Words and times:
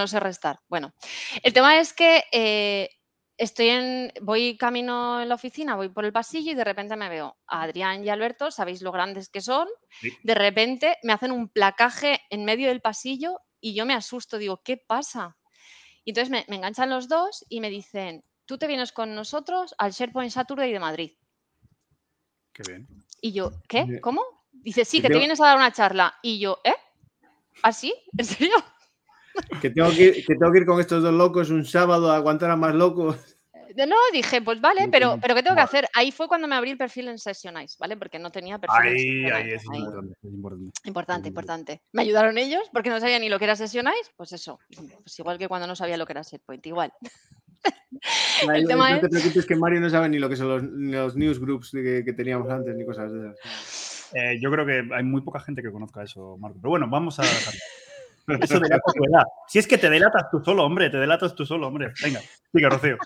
no 0.00 0.06
sé 0.08 0.20
restar. 0.20 0.60
Bueno, 0.68 0.94
el 1.42 1.52
tema 1.52 1.78
es 1.78 1.92
que 1.92 2.24
eh, 2.32 2.90
estoy 3.36 3.68
en, 3.68 4.12
voy 4.22 4.56
camino 4.56 5.20
en 5.20 5.28
la 5.28 5.34
oficina, 5.34 5.76
voy 5.76 5.88
por 5.88 6.04
el 6.04 6.12
pasillo 6.12 6.52
y 6.52 6.54
de 6.54 6.64
repente 6.64 6.96
me 6.96 7.08
veo 7.08 7.36
a 7.46 7.62
Adrián 7.62 8.04
y 8.04 8.08
Alberto, 8.08 8.50
sabéis 8.50 8.82
lo 8.82 8.92
grandes 8.92 9.28
que 9.28 9.40
son, 9.40 9.68
de 10.22 10.34
repente 10.34 10.96
me 11.02 11.12
hacen 11.12 11.32
un 11.32 11.48
placaje 11.48 12.20
en 12.30 12.44
medio 12.44 12.68
del 12.68 12.80
pasillo 12.80 13.40
y 13.60 13.74
yo 13.74 13.86
me 13.86 13.94
asusto, 13.94 14.38
digo, 14.38 14.62
¿qué 14.62 14.76
pasa? 14.76 15.36
Y 16.04 16.10
entonces 16.10 16.30
me, 16.30 16.54
enganchan 16.54 16.90
los 16.90 17.08
dos 17.08 17.44
y 17.48 17.60
me 17.60 17.70
dicen, 17.70 18.24
tú 18.46 18.58
te 18.58 18.66
vienes 18.66 18.92
con 18.92 19.14
nosotros 19.14 19.74
al 19.78 19.92
SharePoint 19.92 20.32
Saturday 20.32 20.72
de 20.72 20.80
Madrid. 20.80 21.12
Qué 22.52 22.62
bien. 22.66 22.88
Y 23.20 23.32
yo, 23.32 23.52
¿qué? 23.68 24.00
¿Cómo? 24.00 24.22
Dice, 24.50 24.84
sí, 24.84 25.00
que 25.00 25.08
te 25.08 25.18
vienes 25.18 25.40
a 25.40 25.46
dar 25.46 25.56
una 25.56 25.72
charla. 25.72 26.18
Y 26.22 26.40
yo, 26.40 26.58
¿eh? 26.64 26.74
¿Así? 27.62 27.94
¿En 28.16 28.24
serio? 28.24 28.54
Que 29.60 29.70
tengo 29.70 29.90
que, 29.90 30.02
ir, 30.02 30.26
que 30.26 30.34
tengo 30.34 30.52
que 30.52 30.58
ir 30.58 30.66
con 30.66 30.80
estos 30.80 31.02
dos 31.02 31.12
locos 31.12 31.50
un 31.50 31.64
sábado 31.64 32.10
a 32.10 32.16
aguantar 32.16 32.50
a 32.50 32.56
más 32.56 32.74
locos. 32.74 33.16
Eh, 33.76 33.86
no, 33.86 33.96
dije, 34.12 34.42
pues 34.42 34.60
vale, 34.60 34.88
pero, 34.90 35.18
pero 35.20 35.34
¿qué 35.34 35.42
tengo 35.42 35.56
que 35.56 35.62
hacer? 35.62 35.88
Ahí 35.94 36.10
fue 36.10 36.28
cuando 36.28 36.48
me 36.48 36.56
abrí 36.56 36.70
el 36.70 36.78
perfil 36.78 37.08
en 37.08 37.18
Sessionize, 37.18 37.76
¿vale? 37.78 37.96
Porque 37.96 38.18
no 38.18 38.30
tenía 38.30 38.58
perfil. 38.58 38.80
Ahí, 38.80 39.24
ahí 39.30 39.50
es 39.52 39.64
importante, 39.64 40.16
importante. 40.22 40.80
Importante, 40.84 41.28
importante. 41.28 41.82
Me 41.92 42.02
ayudaron 42.02 42.38
ellos 42.38 42.62
porque 42.72 42.90
no 42.90 43.00
sabía 43.00 43.18
ni 43.18 43.28
lo 43.28 43.38
que 43.38 43.44
era 43.44 43.56
Sessionize, 43.56 44.10
pues 44.16 44.32
eso. 44.32 44.58
Pues 45.02 45.18
igual 45.18 45.38
que 45.38 45.48
cuando 45.48 45.66
no 45.66 45.76
sabía 45.76 45.96
lo 45.96 46.06
que 46.06 46.12
era 46.12 46.22
SharePoint, 46.22 46.66
igual. 46.66 46.92
el 48.54 48.66
tema 48.66 48.94
no 48.94 49.00
te 49.00 49.08
preocupes 49.08 49.44
que 49.44 49.54
Mario 49.54 49.80
no 49.80 49.90
sabe 49.90 50.08
ni 50.08 50.18
lo 50.18 50.28
que 50.28 50.36
son 50.36 50.48
los, 50.48 50.62
los 50.62 51.16
newsgroups 51.16 51.72
que, 51.72 52.02
que 52.04 52.12
teníamos 52.14 52.48
antes, 52.50 52.74
ni 52.74 52.84
cosas 52.84 53.12
de 53.12 53.20
esas. 53.20 53.36
Eh, 54.12 54.40
yo 54.40 54.50
creo 54.50 54.66
que 54.66 54.92
hay 54.92 55.04
muy 55.04 55.20
poca 55.20 55.38
gente 55.38 55.62
que 55.62 55.70
conozca 55.70 56.02
eso, 56.02 56.36
Marco. 56.36 56.58
Pero 56.60 56.70
bueno, 56.70 56.88
vamos 56.90 57.20
a... 57.20 57.22
Eso 58.26 58.60
delata 58.60 58.92
tu 58.94 59.04
edad. 59.04 59.24
Si 59.48 59.58
es 59.58 59.66
que 59.66 59.78
te 59.78 59.90
delatas 59.90 60.30
tú 60.30 60.42
solo, 60.44 60.64
hombre, 60.64 60.90
te 60.90 60.98
delatas 60.98 61.34
tú 61.34 61.44
solo, 61.44 61.68
hombre. 61.68 61.92
Venga, 62.02 62.20
sigue, 62.52 62.68
Rocío. 62.68 62.96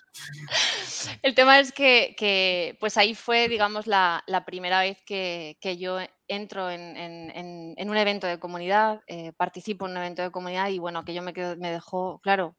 El 1.22 1.34
tema 1.34 1.60
es 1.60 1.72
que, 1.72 2.76
pues 2.80 2.96
ahí 2.96 3.14
fue, 3.14 3.48
digamos, 3.48 3.86
la, 3.86 4.22
primera 4.46 4.80
vez 4.80 5.02
que, 5.04 5.56
yo 5.78 5.98
entro 6.28 6.70
en, 6.70 7.74
un 7.78 7.96
evento 7.96 8.26
de 8.26 8.38
comunidad, 8.38 9.02
eh, 9.06 9.32
participo 9.36 9.86
en 9.86 9.92
un 9.92 9.98
evento 9.98 10.22
de 10.22 10.30
comunidad 10.30 10.68
y 10.68 10.78
bueno, 10.78 11.00
aquello 11.00 11.22
me, 11.22 11.32
me 11.32 11.70
dejó, 11.70 12.20
claro, 12.20 12.56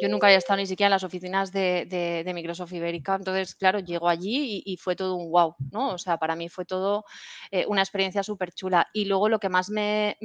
yo 0.00 0.08
nunca 0.08 0.26
había 0.26 0.38
estado 0.38 0.56
ni 0.58 0.66
siquiera 0.66 0.88
en 0.88 0.92
las 0.92 1.04
oficinas 1.04 1.52
de, 1.52 2.30
Microsoft 2.34 2.72
Ibérica, 2.72 3.14
entonces, 3.14 3.54
claro, 3.54 3.78
llego 3.78 4.08
allí 4.08 4.62
y, 4.64 4.76
fue 4.76 4.96
todo 4.96 5.14
un 5.16 5.30
wow, 5.30 5.54
¿no? 5.70 5.90
O 5.90 5.98
sea, 5.98 6.18
para 6.18 6.36
mí 6.36 6.48
fue 6.48 6.64
todo 6.64 7.04
eh, 7.50 7.64
una 7.68 7.82
experiencia 7.82 8.22
súper 8.22 8.52
chula. 8.52 8.88
Y 8.92 9.04
luego 9.06 9.28
lo 9.28 9.38
que 9.38 9.48
más 9.48 9.70
me, 9.70 10.16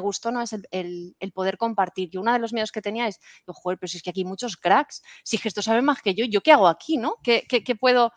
gustó, 0.00 0.30
¿no? 0.30 0.42
Es 0.42 0.54
el, 0.70 1.16
poder 1.34 1.58
compartir. 1.58 2.10
Y 2.12 2.16
uno 2.16 2.32
de 2.32 2.38
los 2.38 2.52
miedos 2.52 2.72
que 2.72 2.82
tenía 2.82 3.06
es, 3.08 3.20
joder, 3.46 3.78
pero 3.78 3.88
si 3.88 3.98
es 3.98 4.02
que 4.02 4.10
aquí 4.10 4.20
hay 4.20 4.24
muchos 4.24 4.56
cracks, 4.56 5.02
si 5.24 5.36
es 5.36 5.42
que 5.42 5.48
esto 5.48 5.62
sabe 5.62 5.82
más 5.82 6.02
que 6.02 6.14
yo, 6.14 6.24
¿yo 6.24 6.40
qué 6.40 6.52
hago 6.52 6.68
aquí, 6.68 6.96
no? 6.96 7.16
¿Qué, 7.22 7.46
qué 7.48 7.76
puedo...? 7.76 8.12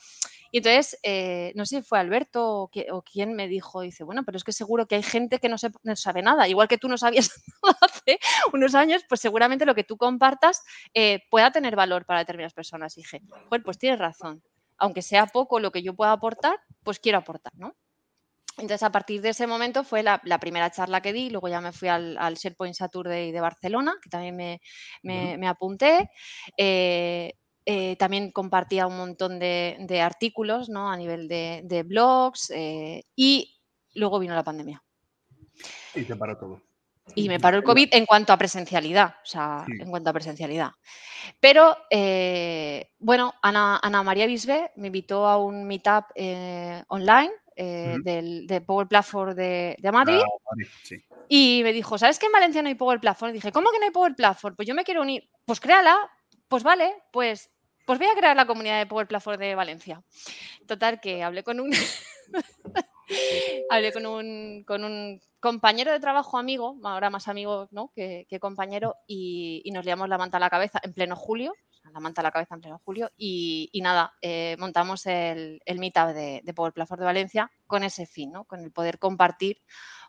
Y 0.51 0.57
entonces, 0.57 0.99
eh, 1.01 1.53
no 1.55 1.65
sé 1.65 1.77
si 1.77 1.81
fue 1.81 1.99
Alberto 1.99 2.69
o, 2.91 3.01
quién 3.03 3.33
me 3.33 3.47
dijo, 3.47 3.81
dice, 3.81 4.03
bueno, 4.03 4.23
pero 4.25 4.37
es 4.37 4.43
que 4.43 4.51
seguro 4.51 4.85
que 4.85 4.95
hay 4.95 5.03
gente 5.03 5.39
que 5.39 5.47
no, 5.47 5.57
sabe 5.57 6.21
nada, 6.21 6.47
igual 6.49 6.67
que 6.67 6.77
tú 6.77 6.89
no 6.89 6.97
sabías 6.97 7.31
hace 7.81 8.19
unos 8.51 8.75
años, 8.75 9.03
pues 9.07 9.21
seguramente 9.21 9.65
lo 9.65 9.75
que 9.75 9.85
tú 9.85 9.95
compartas 9.95 10.61
eh, 10.93 11.21
pueda 11.29 11.51
tener 11.51 11.75
valor 11.77 12.05
para 12.05 12.19
determinadas 12.19 12.53
personas. 12.53 12.97
Y 12.97 13.01
dije, 13.01 13.21
bueno, 13.49 13.63
pues 13.63 13.77
tienes 13.77 13.99
razón, 13.99 14.43
aunque 14.77 15.01
sea 15.01 15.25
poco 15.25 15.59
lo 15.59 15.71
que 15.71 15.83
yo 15.83 15.93
pueda 15.93 16.11
aportar, 16.11 16.59
pues 16.83 16.99
quiero 16.99 17.19
aportar, 17.19 17.53
¿no? 17.55 17.75
Entonces, 18.57 18.83
a 18.83 18.91
partir 18.91 19.21
de 19.21 19.29
ese 19.29 19.47
momento 19.47 19.83
fue 19.83 20.03
la, 20.03 20.19
primera 20.39 20.69
charla 20.69 21.01
que 21.01 21.13
di, 21.13 21.29
luego 21.29 21.47
ya 21.47 21.61
me 21.61 21.71
fui 21.71 21.87
al, 21.87 22.17
SharePoint 22.35 22.75
Saturday 22.75 23.31
de 23.31 23.39
Barcelona, 23.39 23.95
que 24.01 24.09
también 24.09 24.59
me, 25.03 25.47
apunté. 25.47 26.09
Eh, 26.57 27.33
eh, 27.73 27.95
también 27.95 28.31
compartía 28.31 28.85
un 28.85 28.97
montón 28.97 29.39
de, 29.39 30.01
artículos 30.03 30.67
¿no? 30.67 30.91
a 30.91 30.97
nivel 30.97 31.29
de, 31.29 31.83
blogs 31.87 32.51
eh, 32.53 33.05
y 33.15 33.61
luego 33.93 34.19
vino 34.19 34.35
la 34.35 34.43
pandemia. 34.43 34.83
Y 35.95 36.03
se 36.03 36.17
paró 36.17 36.37
todo. 36.37 36.61
Y 37.15 37.29
me 37.29 37.39
paró 37.39 37.55
el 37.55 37.63
COVID 37.63 37.89
en 37.93 38.05
cuanto 38.05 38.33
a 38.33 38.37
presencialidad, 38.37 39.15
o 39.23 39.25
sea, 39.25 39.65
en 39.67 39.89
cuanto 39.89 40.09
a 40.09 40.13
presencialidad. 40.13 40.71
Pero, 41.39 41.77
eh, 41.89 42.91
bueno, 42.99 43.33
Ana, 43.41 44.03
María 44.03 44.27
Bisbe 44.27 44.71
me 44.75 44.87
invitó 44.87 45.25
a 45.27 45.37
un 45.37 45.65
meetup 45.65 46.05
online 46.89 47.31
del, 47.55 48.47
de 48.47 48.61
Power 48.61 48.87
Platform 48.87 49.33
de, 49.33 49.89
Madrid. 49.93 50.21
Ah, 50.21 50.55
y 51.29 51.61
me 51.63 51.71
dijo, 51.71 51.97
¿sabes 51.97 52.19
que 52.19 52.25
en 52.25 52.33
Valencia 52.33 52.61
no 52.61 52.67
hay 52.67 52.75
Power 52.75 52.99
Platform? 52.99 53.29
Y 53.29 53.35
dije, 53.35 53.53
¿cómo 53.53 53.71
que 53.71 53.79
no 53.79 53.85
hay 53.85 53.91
Power 53.91 54.13
Platform? 54.13 54.57
Pues 54.57 54.67
yo 54.67 54.75
me 54.75 54.83
quiero 54.83 55.01
unir. 55.01 55.29
Pues 55.45 55.61
créala, 55.61 55.97
pues 56.51 56.63
vale, 56.63 56.93
pues, 57.13 57.49
pues 57.91 57.99
voy 57.99 58.07
a 58.07 58.15
crear 58.15 58.37
la 58.37 58.45
comunidad 58.45 58.79
de 58.79 58.85
Power 58.85 59.05
Platform 59.05 59.37
de 59.37 59.53
Valencia. 59.53 60.01
Total, 60.65 61.01
que 61.01 61.23
hablé 61.23 61.43
con 61.43 61.59
un. 61.59 61.73
hablé 63.69 63.91
con 63.91 64.05
un, 64.05 64.63
con 64.65 64.85
un 64.85 65.21
compañero 65.41 65.91
de 65.91 65.99
trabajo 65.99 66.37
amigo, 66.37 66.79
ahora 66.85 67.09
más 67.09 67.27
amigo 67.27 67.67
¿no? 67.71 67.91
que, 67.93 68.25
compañero, 68.39 68.95
y, 69.07 69.69
nos 69.73 69.83
liamos 69.83 70.07
la 70.07 70.17
manta 70.17 70.37
a 70.37 70.39
la 70.39 70.49
cabeza 70.49 70.79
en 70.83 70.93
pleno 70.93 71.17
julio, 71.17 71.53
la 71.91 71.99
manta 71.99 72.21
a 72.21 72.23
la 72.23 72.31
cabeza 72.31 72.55
en 72.55 72.61
pleno 72.61 72.79
julio, 72.81 73.11
y, 73.17 73.69
nada, 73.83 74.13
eh, 74.21 74.55
montamos 74.57 75.05
el, 75.05 75.61
el 75.65 75.79
meetup 75.79 76.13
de, 76.13 76.53
Power 76.55 76.71
Platform 76.71 77.01
de 77.01 77.05
Valencia 77.07 77.51
con 77.67 77.83
ese 77.83 78.05
fin, 78.05 78.31
¿no? 78.31 78.45
con 78.45 78.61
el 78.61 78.71
poder 78.71 78.99
compartir, 78.99 79.61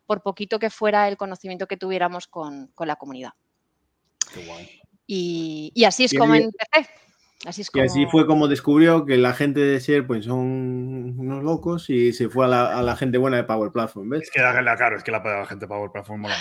por 0.06 0.22
poquito 0.22 0.60
que 0.60 0.70
fuera 0.70 1.08
el 1.08 1.16
conocimiento 1.16 1.66
que 1.66 1.76
tuviéramos 1.76 2.28
con, 2.28 2.68
con 2.76 2.86
la 2.86 2.94
comunidad. 2.94 3.32
Qué 4.32 4.46
guay. 4.46 4.82
Y, 5.04 5.84
así 5.84 6.04
es 6.04 6.14
como 6.14 6.36
empecé. 6.36 6.88
Así 7.44 7.62
Y 7.74 7.80
así 7.80 8.06
fue 8.06 8.26
como 8.26 8.46
descubrió 8.46 9.04
que 9.04 9.16
la 9.16 9.32
gente 9.32 9.60
de 9.60 9.80
SharePoint 9.80 10.24
son 10.24 11.18
unos 11.18 11.42
locos 11.42 11.90
y 11.90 12.12
se 12.12 12.28
fue 12.28 12.46
a 12.46 12.82
la, 12.82 12.96
gente 12.96 13.18
buena 13.18 13.36
de 13.36 13.44
Power 13.44 13.72
Platform, 13.72 14.10
¿ves? 14.10 14.22
Es 14.22 14.30
que 14.30 14.40
claro, 14.40 14.96
es 14.96 15.02
que 15.02 15.10
la, 15.10 15.46
gente 15.46 15.64
de 15.64 15.68
Power 15.68 15.90
Platform 15.90 16.20
mola 16.20 16.36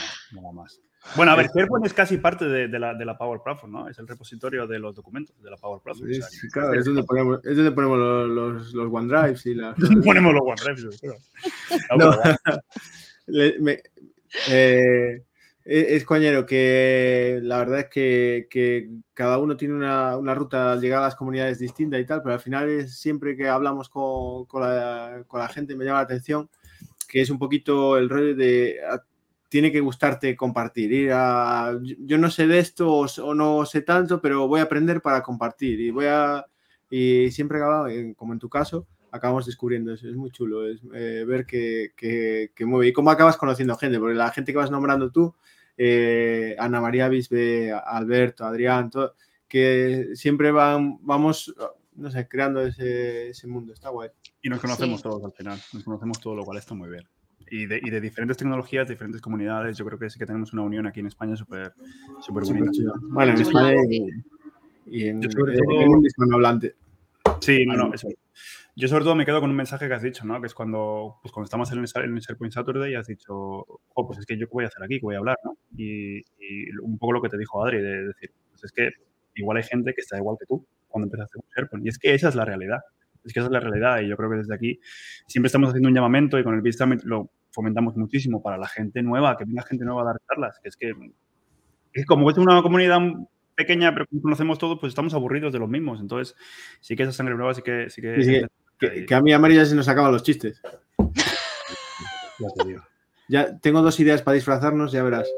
más. 0.53 0.79
Bueno, 1.15 1.31
a 1.31 1.35
ver, 1.35 1.47
SharePoint 1.47 1.85
es 1.87 1.93
casi 1.93 2.17
parte 2.17 2.45
de, 2.45 2.67
la, 2.77 3.17
Power 3.17 3.41
Platform, 3.43 3.71
¿no? 3.71 3.89
Es 3.89 3.97
el 3.97 4.07
repositorio 4.07 4.67
de 4.67 4.77
los 4.77 4.95
documentos 4.95 5.35
de 5.41 5.49
la 5.49 5.57
Power 5.57 5.81
Platform. 5.83 6.13
Sí, 6.13 6.49
claro, 6.51 6.73
es 6.75 6.85
donde 6.85 7.03
ponemos, 7.03 7.39
es 7.43 7.55
donde 7.55 7.71
ponemos 7.71 7.97
los, 7.97 8.73
los, 8.73 8.93
OneDrives 8.93 9.45
y 9.47 9.55
las... 9.55 9.75
ponemos 10.05 10.33
los 10.33 10.43
OneDrives, 10.43 11.01
no, 11.97 12.11
eh, 13.37 13.55
e-, 14.49 15.23
es 15.63 16.05
coñero 16.05 16.45
que 16.45 17.39
la 17.43 17.59
verdad 17.59 17.79
es 17.79 17.89
que, 17.89 18.89
cada 19.13 19.37
uno 19.37 19.57
tiene 19.57 19.75
una, 19.75 20.33
ruta 20.33 20.73
al 20.73 20.81
llegar 20.81 20.99
a 20.99 21.05
las 21.05 21.15
comunidades 21.15 21.59
distinta 21.59 21.99
y 21.99 22.05
tal, 22.05 22.21
pero 22.23 22.33
al 22.33 22.39
final 22.39 22.69
es 22.69 22.99
siempre 22.99 23.35
que 23.35 23.47
hablamos 23.47 23.89
con, 23.89 24.47
la, 24.53 25.49
gente 25.53 25.75
me 25.75 25.85
llama 25.85 25.99
la 25.99 26.05
atención 26.05 26.49
que 27.07 27.21
es 27.21 27.29
un 27.29 27.37
poquito 27.37 27.97
el 27.97 28.09
rollo 28.09 28.35
de 28.35 28.79
tiene 29.49 29.69
que 29.69 29.81
gustarte 29.81 30.37
compartir. 30.37 30.93
Ir 30.93 31.11
a, 31.11 31.77
yo 31.99 32.17
no 32.17 32.31
sé 32.31 32.47
de 32.47 32.59
esto 32.59 32.89
o, 32.89 33.33
no 33.33 33.65
sé 33.65 33.81
tanto, 33.81 34.21
pero 34.21 34.47
voy 34.47 34.61
a 34.61 34.63
aprender 34.63 35.01
para 35.01 35.21
compartir 35.21 35.77
y 35.81 35.91
voy 35.91 36.05
a 36.05 36.45
y 36.89 37.31
siempre 37.31 37.59
como 38.15 38.31
en 38.33 38.39
tu 38.39 38.47
caso 38.49 38.87
acabamos 39.11 39.45
descubriendo 39.45 39.93
eso. 39.93 40.07
Es 40.07 40.15
muy 40.15 40.31
chulo 40.31 40.65
es, 40.65 40.79
eh, 40.93 41.25
ver 41.27 41.45
que, 41.45 41.91
que, 41.97 42.65
mueve 42.65 42.87
y 42.87 42.93
cómo 42.93 43.11
acabas 43.11 43.35
conociendo 43.35 43.75
gente, 43.75 43.99
porque 43.99 44.15
la 44.15 44.31
gente 44.31 44.53
que 44.53 44.57
vas 44.57 44.71
nombrando 44.71 45.11
tú 45.11 45.35
eh, 45.77 46.55
Ana 46.59 46.81
María 46.81 47.09
Bisbe, 47.09 47.71
Alberto, 47.71 48.45
Adrián, 48.45 48.89
que 49.47 50.09
siempre 50.13 50.51
van, 50.51 50.97
vamos, 51.01 51.53
no 51.95 52.11
sé, 52.11 52.27
creando 52.27 52.61
ese, 52.61 53.33
mundo. 53.47 53.73
Está 53.73 53.89
guay. 53.89 54.09
Y 54.41 54.49
nos 54.49 54.59
conocemos 54.59 55.01
todos 55.01 55.23
al 55.23 55.31
final, 55.33 55.59
nos 55.73 55.83
conocemos 55.83 56.19
todo, 56.19 56.35
lo 56.35 56.43
cual 56.43 56.57
está 56.57 56.73
muy 56.73 56.89
bien. 56.89 57.07
Y 57.49 57.65
de, 57.65 57.81
y 57.83 57.89
de, 57.89 57.99
diferentes 57.99 58.37
tecnologías, 58.37 58.87
diferentes 58.87 59.21
comunidades, 59.21 59.77
yo 59.77 59.85
creo 59.85 59.99
que 59.99 60.09
sí 60.09 60.17
que 60.17 60.25
tenemos 60.25 60.53
una 60.53 60.61
unión 60.61 60.87
aquí 60.87 61.01
en 61.01 61.07
España 61.07 61.35
súper 61.35 61.73
súper 62.21 62.45
bonita. 62.45 62.71
Bueno, 63.01 63.33
en 63.33 63.41
España 63.41 63.73
y, 64.85 65.07
en, 65.07 65.21
el 65.21 66.05
hispanohablante. 66.05 66.75
Sí, 67.41 67.65
no, 67.65 67.75
no, 67.75 67.93
eso. 67.93 68.07
Yo 68.75 68.87
sobre 68.87 69.03
todo 69.03 69.15
me 69.15 69.25
quedo 69.25 69.41
con 69.41 69.49
un 69.49 69.55
mensaje 69.55 69.87
que 69.87 69.93
has 69.93 70.03
dicho, 70.03 70.23
¿no? 70.25 70.39
Que 70.39 70.47
es 70.47 70.53
cuando, 70.53 71.17
pues 71.21 71.31
cuando 71.31 71.45
estamos 71.45 71.71
en 71.71 71.79
el, 71.79 71.85
en 71.95 72.15
el 72.15 72.19
SharePoint 72.19 72.53
Saturday 72.53 72.93
y 72.93 72.95
has 72.95 73.07
dicho, 73.07 73.33
oh, 73.35 74.07
pues 74.07 74.19
es 74.19 74.25
que 74.25 74.37
yo 74.37 74.47
qué 74.47 74.53
voy 74.53 74.63
a 74.63 74.67
hacer 74.67 74.83
aquí, 74.83 74.99
qué 74.99 75.05
voy 75.05 75.15
a 75.15 75.17
hablar, 75.17 75.37
¿no? 75.43 75.57
Y, 75.75 76.21
un 76.81 76.97
poco 76.97 77.13
lo 77.13 77.21
que 77.21 77.29
te 77.29 77.37
dijo 77.37 77.63
Adri, 77.63 77.81
de 77.81 78.05
decir, 78.05 78.31
pues 78.49 78.63
es 78.63 78.71
que 78.71 78.89
igual 79.35 79.57
hay 79.57 79.63
gente 79.63 79.93
que 79.93 80.01
está 80.01 80.17
igual 80.17 80.37
que 80.39 80.45
tú 80.45 80.65
cuando 80.87 81.07
empezaste 81.07 81.39
con 81.39 81.49
SharePoint. 81.49 81.85
Y 81.85 81.89
es 81.89 81.97
que 81.97 82.13
esa 82.13 82.29
es 82.29 82.35
la 82.35 82.45
realidad. 82.45 82.79
Es 83.25 83.33
que 83.33 83.39
esa 83.39 83.47
es 83.47 83.51
la 83.51 83.59
realidad. 83.59 84.01
Y 84.01 84.07
yo 84.07 84.15
creo 84.15 84.29
que 84.29 84.37
desde 84.37 84.53
aquí 84.53 84.79
siempre 85.27 85.47
estamos 85.47 85.69
haciendo 85.69 85.89
un 85.89 85.95
llamamiento 85.95 86.39
y 86.39 86.43
con 86.43 86.53
el 86.53 86.61
Vista 86.61 86.87
lo 87.03 87.31
fomentamos 87.51 87.97
muchísimo 87.97 88.41
para 88.41 88.57
la 88.57 88.67
gente 88.67 89.01
nueva, 89.01 89.35
que 89.35 89.45
venga 89.45 89.63
gente 89.63 89.83
nueva 89.83 90.03
a 90.03 90.05
dar 90.05 90.21
charlas. 90.27 90.59
Que 90.61 90.69
es 90.69 90.77
que, 90.77 90.93
es 91.93 92.05
como 92.05 92.29
es 92.29 92.37
una 92.37 92.61
comunidad 92.61 92.99
pequeña, 93.61 93.93
pero 93.93 94.05
conocemos 94.21 94.57
todo, 94.57 94.79
pues 94.79 94.91
estamos 94.91 95.13
aburridos 95.13 95.53
de 95.53 95.59
los 95.59 95.69
mismos. 95.69 95.99
Entonces, 95.99 96.35
sí 96.79 96.95
que 96.95 97.03
esa 97.03 97.11
sangre 97.11 97.35
nueva 97.35 97.53
sí 97.53 97.61
que... 97.61 97.89
Sí 97.89 98.01
que, 98.01 99.05
que, 99.05 99.15
a 99.15 99.21
mí 99.21 99.31
a 99.31 99.39
María 99.39 99.65
se 99.65 99.75
nos 99.75 99.87
acaban 99.87 100.11
los 100.11 100.23
chistes. 100.23 100.61
ya 100.97 102.47
te 102.57 102.67
digo. 102.67 102.83
Ya 103.27 103.57
tengo 103.59 103.81
dos 103.81 103.99
ideas 103.99 104.21
para 104.21 104.35
disfrazarnos, 104.35 104.91
ya 104.91 105.03
verás. 105.03 105.29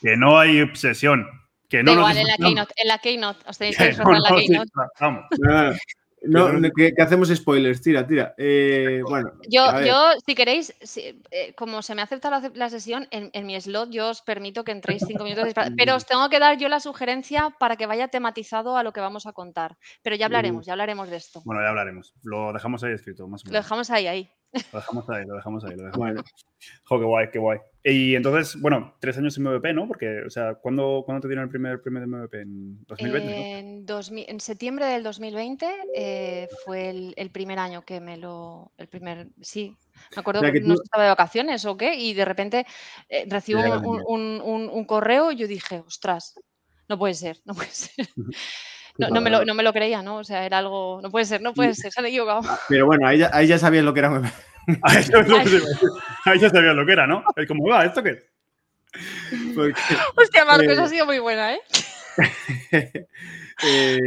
Que 0.00 0.16
no 0.16 0.38
hay 0.38 0.62
obsesión. 0.62 1.26
Que 1.68 1.82
no 1.82 1.92
igual, 1.92 2.16
en 2.16 2.26
la. 2.26 2.36
Keynote, 2.36 2.74
en 2.76 2.88
la 2.88 2.98
Keynote. 2.98 3.40
Os 3.46 3.58
tenéis 3.58 3.76
Que 3.76 3.84
que 3.84 3.88
disfrazar 3.90 4.14
en 4.16 4.22
la 4.22 4.28
Keynote. 4.30 4.64
disfrazamos. 4.64 5.24
No, 6.22 6.48
que, 6.74 6.92
que 6.94 7.02
hacemos 7.02 7.28
spoilers, 7.28 7.80
tira, 7.80 8.06
tira. 8.06 8.34
Eh, 8.36 9.02
bueno, 9.06 9.30
Yo, 9.48 9.64
yo, 9.84 10.10
si 10.26 10.34
queréis, 10.34 10.74
si- 10.82 11.20
eh, 11.30 11.54
como 11.54 11.80
se 11.82 11.94
me 11.94 12.02
acepta 12.02 12.28
la, 12.30 12.50
la 12.54 12.68
sesión, 12.70 13.06
en, 13.10 13.30
en 13.32 13.46
mi 13.46 13.60
slot 13.60 13.90
yo 13.90 14.10
os 14.10 14.22
permito 14.22 14.64
que 14.64 14.72
entréis 14.72 15.04
cinco 15.06 15.22
minutos, 15.24 15.52
pero 15.76 15.94
os 15.96 16.06
tengo 16.06 16.28
que 16.28 16.38
dar 16.40 16.58
yo 16.58 16.68
la 16.68 16.80
sugerencia 16.80 17.54
para 17.58 17.76
que 17.76 17.86
vaya 17.86 18.08
tematizado 18.08 18.76
a 18.76 18.82
lo 18.82 18.92
que 18.92 19.00
vamos 19.00 19.26
a 19.26 19.32
contar. 19.32 19.76
Pero 20.02 20.16
ya 20.16 20.26
hablaremos, 20.26 20.66
ya 20.66 20.72
hablaremos 20.72 21.08
de 21.08 21.16
esto. 21.16 21.40
Bueno, 21.44 21.62
ya 21.62 21.68
hablaremos. 21.68 22.14
Lo 22.24 22.52
dejamos 22.52 22.82
ahí 22.82 22.92
escrito, 22.94 23.28
más 23.28 23.42
o 23.42 23.46
Lo 23.46 23.52
menos. 23.52 23.64
dejamos 23.64 23.90
ahí, 23.90 24.06
ahí. 24.08 24.30
Lo 24.72 24.78
dejamos 24.78 25.10
ahí, 25.10 25.24
lo 25.26 25.34
dejamos 25.34 25.64
ahí. 25.64 25.70
Lo 25.76 25.84
dejamos. 25.84 25.98
Bueno, 25.98 26.22
Jo, 26.84 26.98
qué 26.98 27.04
guay, 27.04 27.30
qué 27.30 27.38
guay. 27.38 27.58
Y 27.84 28.14
entonces, 28.16 28.60
bueno, 28.60 28.94
tres 29.00 29.16
años 29.18 29.36
en 29.38 29.44
MVP, 29.44 29.72
¿no? 29.74 29.86
Porque, 29.86 30.22
o 30.26 30.30
sea, 30.30 30.54
¿cuándo, 30.54 31.02
¿cuándo 31.04 31.20
te 31.22 31.28
dieron 31.28 31.44
el 31.44 31.50
primer 31.50 31.80
premio 31.80 32.00
de 32.00 32.06
MVP? 32.06 32.40
En 32.40 32.84
2020, 32.86 33.28
¿no? 33.30 33.36
En, 33.36 33.86
2000 33.86 34.24
en 34.28 34.40
septiembre 34.40 34.86
del 34.86 35.02
2020 35.02 35.66
eh, 35.94 36.48
fue 36.64 36.90
el, 36.90 37.14
el 37.16 37.30
primer 37.30 37.58
año 37.58 37.82
que 37.84 38.00
me 38.00 38.16
lo. 38.16 38.72
El 38.78 38.88
primer. 38.88 39.28
Sí. 39.40 39.76
Me 40.16 40.20
acuerdo 40.20 40.40
O 40.40 40.42
sea, 40.44 40.52
que 40.52 40.60
que 40.60 40.66
no 40.66 40.74
tú- 40.76 40.82
estaba 40.82 41.04
de 41.04 41.10
vacaciones 41.10 41.64
o 41.64 41.76
qué, 41.76 41.94
y 41.94 42.14
de 42.14 42.24
repente 42.24 42.66
eh, 43.08 43.24
recibo 43.28 43.60
un- 44.06 44.40
un- 44.42 44.68
un 44.72 44.84
correo 44.84 45.30
y 45.32 45.36
yo 45.36 45.46
dije, 45.46 45.80
ostras, 45.86 46.34
no 46.88 46.98
puede 46.98 47.14
ser, 47.14 47.38
no 47.44 47.54
puede 47.54 47.70
ser. 47.70 48.08
No, 48.98 49.08
no 49.08 49.20
me 49.20 49.30
lo, 49.30 49.44
no 49.44 49.54
me 49.54 49.62
lo 49.62 49.72
creía, 49.72 50.02
¿no? 50.02 50.16
O 50.16 50.24
sea, 50.24 50.44
era 50.44 50.58
algo. 50.58 51.00
No 51.02 51.10
puede 51.10 51.24
ser, 51.24 51.40
no 51.40 51.54
puede 51.54 51.74
ser, 51.74 51.92
se 51.92 52.00
han 52.00 52.06
equivocado. 52.06 52.42
pero 52.68 52.86
bueno, 52.86 53.06
ahí 53.06 53.18
ya, 53.18 53.30
ahí 53.32 53.46
ya 53.46 53.58
sabías 53.58 53.84
lo 53.84 53.94
que 53.94 54.00
era 54.00 54.20
Ah. 54.82 54.92
Ahí 56.26 56.38
ya 56.38 56.50
sabías 56.50 56.74
lo 56.74 56.84
que 56.84 56.92
era, 56.92 57.06
¿no? 57.06 57.24
Es 57.36 57.48
como, 57.48 57.66
va, 57.66 57.86
¿esto 57.86 58.02
qué 58.02 58.28
porque, 59.54 59.80
Hostia, 60.16 60.44
Marco, 60.44 60.70
Eh, 60.70 60.78
ha 60.78 60.88
sido 60.88 61.06
muy 61.06 61.18
buena, 61.18 61.54
¿eh? 61.54 61.60
eh, 63.62 63.98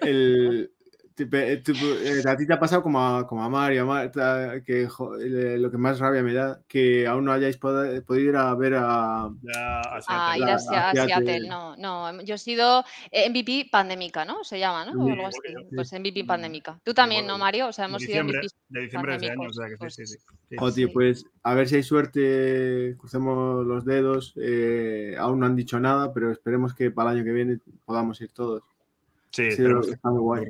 el, 0.00 0.70
eh, 1.24 1.62
eh, 1.66 2.22
a 2.28 2.36
ti 2.36 2.46
te 2.46 2.52
ha 2.52 2.58
pasado 2.60 2.82
como 2.82 3.00
a, 3.04 3.26
como 3.26 3.42
a 3.44 3.48
Mario, 3.48 3.82
a 3.82 3.86
Marta, 3.86 4.62
que 4.64 4.86
jo, 4.88 5.14
lo 5.16 5.70
que 5.70 5.76
más 5.78 5.98
rabia 5.98 6.22
me 6.22 6.32
da, 6.34 6.60
que 6.68 7.06
aún 7.06 7.24
no 7.24 7.32
hayáis 7.32 7.58
pod- 7.60 8.02
podido 8.04 8.30
ir 8.30 8.36
a 8.36 8.54
ver 8.54 8.74
a... 8.76 9.24
A 9.24 9.30
ir 10.38 10.44
la- 10.44 10.54
a, 10.54 10.58
Sea- 10.58 10.88
a 10.88 10.90
a 10.90 10.94
Seattle. 10.94 11.48
No, 11.48 11.76
no. 11.76 12.20
Yo 12.22 12.34
he 12.34 12.38
sido 12.38 12.84
eh, 13.10 13.28
MVP 13.30 13.68
pandémica, 13.70 14.24
¿no? 14.24 14.44
Se 14.44 14.58
llama, 14.58 14.84
¿no? 14.84 15.02
O 15.02 15.06
Sí, 15.06 15.12
algo 15.12 15.26
así. 15.26 15.38
yo- 15.52 15.68
Pues 15.74 15.92
MVP 15.92 16.24
pandémica. 16.24 16.78
Tú 16.84 16.94
también, 16.94 17.26
¿no. 17.26 17.38
Mario? 17.38 17.68
O 17.68 17.72
sea, 17.72 17.84
de 17.84 17.88
hemos 17.90 18.02
sido 18.02 18.12
diciembre, 18.22 18.38
MVPs. 18.38 18.54
de 18.68 18.80
diciembre 18.80 19.12
de 19.12 19.16
ese 19.18 19.30
año, 19.32 19.48
o 19.48 19.52
sea 19.52 19.66
que 19.66 19.72
sí, 19.72 19.76
pues, 19.78 19.94
sí, 19.94 20.06
sí. 20.06 20.16
sí. 20.50 20.56
Sí. 20.72 20.86
pues 20.88 21.24
a 21.42 21.54
ver 21.54 21.68
si 21.68 21.76
hay 21.76 21.82
suerte, 21.82 22.96
crucemos 22.98 23.66
los 23.66 23.84
dedos. 23.84 24.34
eh, 24.36 25.14
aún 25.18 25.40
no 25.40 25.46
han 25.46 25.56
dicho 25.56 25.78
nada, 25.80 26.12
pero 26.12 26.30
esperemos 26.30 26.74
que 26.74 26.90
para 26.90 27.10
el 27.10 27.16
año 27.18 27.24
que 27.24 27.32
viene 27.32 27.58
podamos 27.84 28.20
ir 28.20 28.30
todos. 28.32 28.62
Sí, 29.30 29.50
Sí, 29.52 29.58
que- 29.62 29.92
está 29.92 30.10
muy 30.10 30.20
guay. 30.20 30.46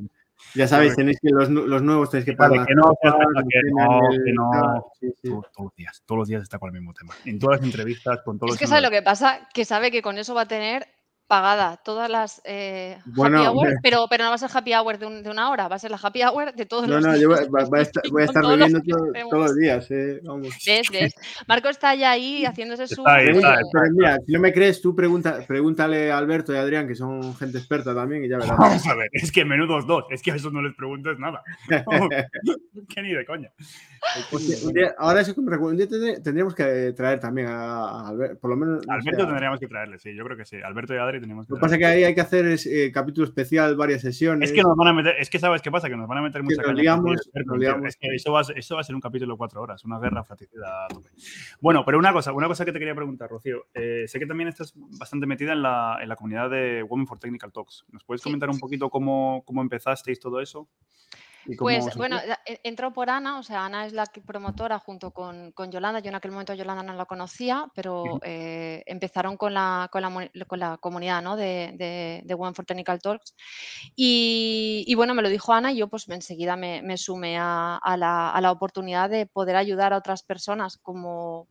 Ya 0.54 0.66
sabéis, 0.66 0.96
tenéis 0.96 1.18
que 1.20 1.30
los, 1.30 1.48
los 1.48 1.82
nuevos 1.82 2.10
tenéis 2.10 2.26
que 2.26 2.32
pagar. 2.34 2.66
que 2.66 2.74
no, 2.74 2.92
que 3.02 4.32
no. 4.32 4.84
Todos, 5.22 5.46
los 5.58 5.74
días, 5.76 6.02
todos 6.04 6.18
los 6.18 6.28
días 6.28 6.42
está 6.42 6.58
con 6.58 6.68
el 6.68 6.80
mismo 6.80 6.92
tema. 6.92 7.14
En 7.24 7.38
todas 7.38 7.60
las 7.60 7.66
entrevistas, 7.66 8.20
con 8.24 8.38
todos 8.38 8.52
Es 8.52 8.58
que 8.58 8.66
sabe 8.66 8.82
lo 8.82 8.90
que 8.90 9.02
pasa, 9.02 9.48
que 9.54 9.64
sabe 9.64 9.90
que 9.90 10.02
con 10.02 10.18
eso 10.18 10.34
va 10.34 10.42
a 10.42 10.48
tener 10.48 10.86
pagada 11.30 11.76
todas 11.84 12.10
las 12.10 12.42
eh, 12.44 12.98
Bueno, 13.06 13.38
happy 13.38 13.46
hour, 13.46 13.56
hombre. 13.58 13.74
pero, 13.84 14.06
pero 14.10 14.24
no 14.24 14.30
va 14.30 14.34
a 14.34 14.38
ser 14.38 14.50
happy 14.52 14.74
hour 14.74 14.98
de, 14.98 15.06
un- 15.06 15.22
de 15.22 15.30
una 15.30 15.48
hora, 15.50 15.68
va 15.68 15.76
a 15.76 15.78
ser 15.78 15.92
la 15.92 15.98
happy 16.02 16.22
hour 16.24 16.52
de 16.52 16.66
todos 16.66 16.88
No, 16.88 16.94
los 16.96 17.04
no, 17.06 17.10
días. 17.12 17.20
yo 17.22 17.28
voy, 17.28 17.38
va- 17.48 17.68
va 17.70 17.78
a 17.78 17.82
estar, 17.82 18.02
voy 18.10 18.22
a 18.22 18.24
estar 18.26 18.44
bebiendo 18.44 18.80
todo- 18.82 19.06
todos 19.30 19.42
los 19.44 19.56
días. 19.56 19.86
Eh, 19.92 20.20
vamos. 20.24 20.48
¿Ves, 20.66 20.90
ves? 20.90 21.14
Marco 21.46 21.68
está 21.68 21.94
ya 21.94 22.10
ahí 22.10 22.44
haciéndose 22.44 22.88
su... 22.88 23.02
Está 23.02 23.14
ahí, 23.14 23.28
está, 23.28 23.54
eh, 23.54 23.62
pero 23.72 23.84
mira, 23.92 24.18
si 24.26 24.32
no 24.32 24.40
me 24.40 24.52
crees, 24.52 24.82
tú 24.82 24.94
pregunta, 24.96 25.38
pregúntale 25.46 26.10
a 26.10 26.18
Alberto 26.18 26.52
y 26.52 26.56
a 26.56 26.62
Adrián, 26.62 26.88
que 26.88 26.96
son 26.96 27.34
gente 27.36 27.58
experta 27.58 27.94
también, 27.94 28.24
y 28.24 28.28
ya 28.28 28.36
verás. 28.38 28.56
Vamos 28.58 28.86
a 28.88 28.94
ver, 28.96 29.08
es 29.12 29.30
que 29.30 29.44
menudos 29.44 29.86
dos, 29.86 30.04
es 30.10 30.20
que 30.22 30.32
a 30.32 30.34
esos 30.34 30.52
no 30.52 30.60
les 30.60 30.74
preguntes 30.74 31.16
nada. 31.20 31.42
que 32.88 33.02
ni 33.02 33.12
de 33.14 33.24
coña. 33.24 33.50
Día- 34.32 34.56
un 34.66 34.72
día- 34.72 34.94
ahora 34.98 35.20
eso 35.20 35.34
que 35.34 35.40
me 35.42 35.50
recuerdo, 35.50 35.72
un 35.72 35.76
día 35.76 36.20
tendríamos 36.22 36.54
que 36.54 36.92
traer 36.96 37.20
también 37.20 37.48
a, 37.48 37.84
a 37.84 38.08
Alberto, 38.08 38.38
por 38.40 38.50
lo 38.50 38.56
menos. 38.56 38.86
no 38.86 38.92
Alberto 38.92 39.16
sé, 39.18 39.22
a- 39.22 39.26
tendríamos 39.26 39.60
que 39.60 39.68
traerle, 39.68 39.98
sí, 39.98 40.14
yo 40.16 40.24
creo 40.24 40.36
que 40.36 40.44
sí. 40.44 40.56
Alberto 40.60 40.94
y 40.94 40.98
Tenemos 41.20 41.46
que 41.46 41.50
Lo 41.52 41.56
que 41.56 41.60
pasa 41.60 41.74
es 41.74 41.78
que 41.78 41.86
ahí 41.86 42.04
hay 42.04 42.14
que 42.14 42.20
hacer 42.20 42.46
es, 42.46 42.66
eh, 42.66 42.90
capítulo 42.92 43.26
especial, 43.26 43.76
varias 43.76 44.00
sesiones. 44.02 44.50
Es 44.50 44.54
que 44.56 44.62
nos 44.62 44.76
van 44.76 44.88
a 44.88 44.92
meter, 44.92 45.14
es 45.18 45.28
que 45.30 45.38
sabes 45.38 45.60
qué 45.62 45.70
pasa, 45.70 45.88
que 45.88 45.96
nos 45.96 46.08
van 46.08 46.18
a 46.18 46.22
meter 46.22 46.42
mucha 46.42 46.56
nos 46.56 46.66
caña. 46.66 46.80
liamos. 46.82 47.16
Es 47.86 47.96
que 47.96 48.08
eso 48.14 48.32
va, 48.32 48.40
a 48.40 48.44
ser- 48.44 48.58
eso 48.58 48.74
va 48.74 48.80
a 48.80 48.84
ser 48.84 48.94
un 48.94 49.00
capítulo 49.00 49.34
de 49.34 49.38
cuatro 49.38 49.62
horas, 49.62 49.84
una 49.84 49.98
guerra 49.98 50.24
fratricida. 50.24 50.86
Bueno, 51.60 51.84
pero 51.84 51.98
una 51.98 52.12
cosa, 52.12 52.32
una 52.32 52.46
cosa 52.48 52.64
que 52.64 52.72
te 52.72 52.78
quería 52.78 52.94
preguntar, 52.94 53.28
Rocío. 53.30 53.66
Eh, 53.74 54.04
sé 54.06 54.18
que 54.18 54.26
también 54.26 54.48
estás 54.48 54.72
bastante 54.98 55.26
metida 55.26 55.52
en 55.52 55.62
la, 55.62 55.98
en 56.02 56.08
la 56.08 56.16
comunidad 56.16 56.50
de 56.50 56.82
Women 56.82 57.06
for 57.06 57.18
Technical 57.18 57.52
Talks. 57.52 57.84
¿Nos 57.92 58.04
puedes 58.04 58.20
Sí. 58.22 58.24
comentar 58.28 58.48
un 58.50 58.58
poquito 58.58 58.88
cómo, 58.90 59.42
cómo 59.46 59.62
empezasteis 59.62 60.18
todo 60.18 60.40
eso? 60.40 60.68
¿Y 61.46 61.56
cómo 61.56 61.70
Pues 61.70 61.96
bueno, 61.96 62.18
e- 62.46 62.60
entró 62.64 62.92
por 62.92 63.10
Ana, 63.10 63.38
o 63.38 63.42
sea, 63.42 63.64
Ana 63.64 63.86
es 63.86 63.92
la 63.92 64.04
promotora 64.26 64.78
junto 64.78 65.10
con, 65.10 65.52
con 65.52 65.70
Yolanda. 65.70 66.00
Yo 66.00 66.10
en 66.10 66.14
aquel 66.14 66.32
momento 66.32 66.54
Yolanda 66.54 66.82
no 66.82 66.94
la 66.94 67.06
conocía, 67.06 67.66
pero 67.74 68.20
eh, 68.22 68.82
empezaron 68.86 69.36
con 69.36 69.54
la, 69.54 69.88
con 69.90 70.02
la, 70.02 70.30
con 70.46 70.58
la 70.58 70.76
comunidad 70.78 71.22
¿no? 71.22 71.36
de, 71.36 71.72
de, 71.76 72.22
de 72.24 72.34
Women 72.34 72.54
for 72.54 72.64
Technical 72.66 73.00
Talks. 73.00 73.34
Y, 73.96 74.84
y 74.86 74.94
bueno, 74.94 75.14
me 75.14 75.22
lo 75.22 75.28
dijo 75.28 75.52
Ana 75.52 75.72
y 75.72 75.78
yo 75.78 75.88
pues 75.88 76.08
enseguida 76.08 76.56
me, 76.56 76.82
me 76.82 76.96
sumé 76.96 77.38
a, 77.38 77.76
a 77.76 77.96
la, 77.96 78.30
a 78.30 78.40
la 78.40 78.52
oportunidad 78.52 79.08
de 79.10 79.26
poder 79.26 79.56
ayudar 79.56 79.92
a 79.92 79.98
otras 79.98 80.22
personas 80.22 80.76
como, 80.78 81.48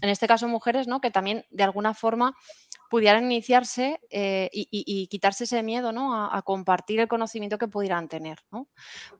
en 0.00 0.08
este 0.10 0.26
caso 0.26 0.48
mujeres, 0.48 0.86
¿no? 0.86 1.00
que 1.00 1.10
también 1.10 1.44
de 1.50 1.64
alguna 1.64 1.94
forma 1.94 2.34
pudieran 2.90 3.24
iniciarse 3.24 4.00
eh, 4.10 4.48
y, 4.52 4.62
y- 4.70 4.84
y 4.86 5.06
quitarse 5.08 5.44
ese 5.44 5.62
miedo 5.62 5.92
¿no? 5.92 6.14
a, 6.14 6.36
a 6.36 6.42
compartir 6.42 7.00
el 7.00 7.08
conocimiento 7.08 7.58
que 7.58 7.68
pudieran 7.68 8.08
tener. 8.08 8.38
¿no? 8.50 8.68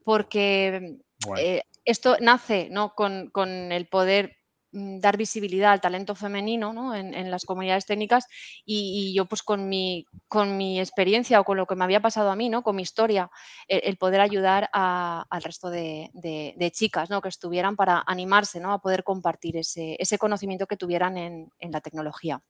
Porque 0.04 0.96
eh, 1.36 1.62
esto 1.84 2.16
nace 2.20 2.68
¿no? 2.70 2.94
con, 2.94 3.30
con 3.30 3.72
el 3.72 3.88
poder 3.88 4.37
dar 4.72 5.16
visibilidad 5.16 5.72
al 5.72 5.80
talento 5.80 6.14
femenino 6.14 6.72
¿no? 6.72 6.94
en, 6.94 7.30
las 7.30 7.44
comunidades 7.44 7.86
técnicas 7.86 8.26
y, 8.64 9.14
yo 9.14 9.26
pues 9.26 9.42
con 9.42 9.68
mi, 9.68 10.04
con 10.28 10.56
mi 10.56 10.78
experiencia 10.80 11.40
o 11.40 11.44
con 11.44 11.56
lo 11.56 11.66
que 11.66 11.74
me 11.74 11.84
había 11.84 12.00
pasado 12.00 12.30
a 12.30 12.36
mí, 12.36 12.48
¿no? 12.48 12.62
con 12.62 12.76
mi 12.76 12.82
historia, 12.82 13.30
el, 13.68 13.96
poder 13.96 14.20
ayudar 14.20 14.68
al 14.72 15.42
resto 15.42 15.70
de, 15.70 16.10
de- 16.14 16.54
de 16.56 16.70
chicas 16.70 17.10
¿no? 17.10 17.20
que 17.20 17.28
estuvieran 17.28 17.76
para 17.76 18.02
animarse 18.06 18.60
¿no? 18.60 18.72
a 18.72 18.80
poder 18.80 19.04
compartir 19.04 19.56
ese, 19.56 19.96
ese 19.98 20.18
conocimiento 20.18 20.66
que 20.66 20.76
tuvieran 20.76 21.16
en- 21.18 21.50
en 21.58 21.72
la 21.72 21.80
tecnología. 21.80 22.42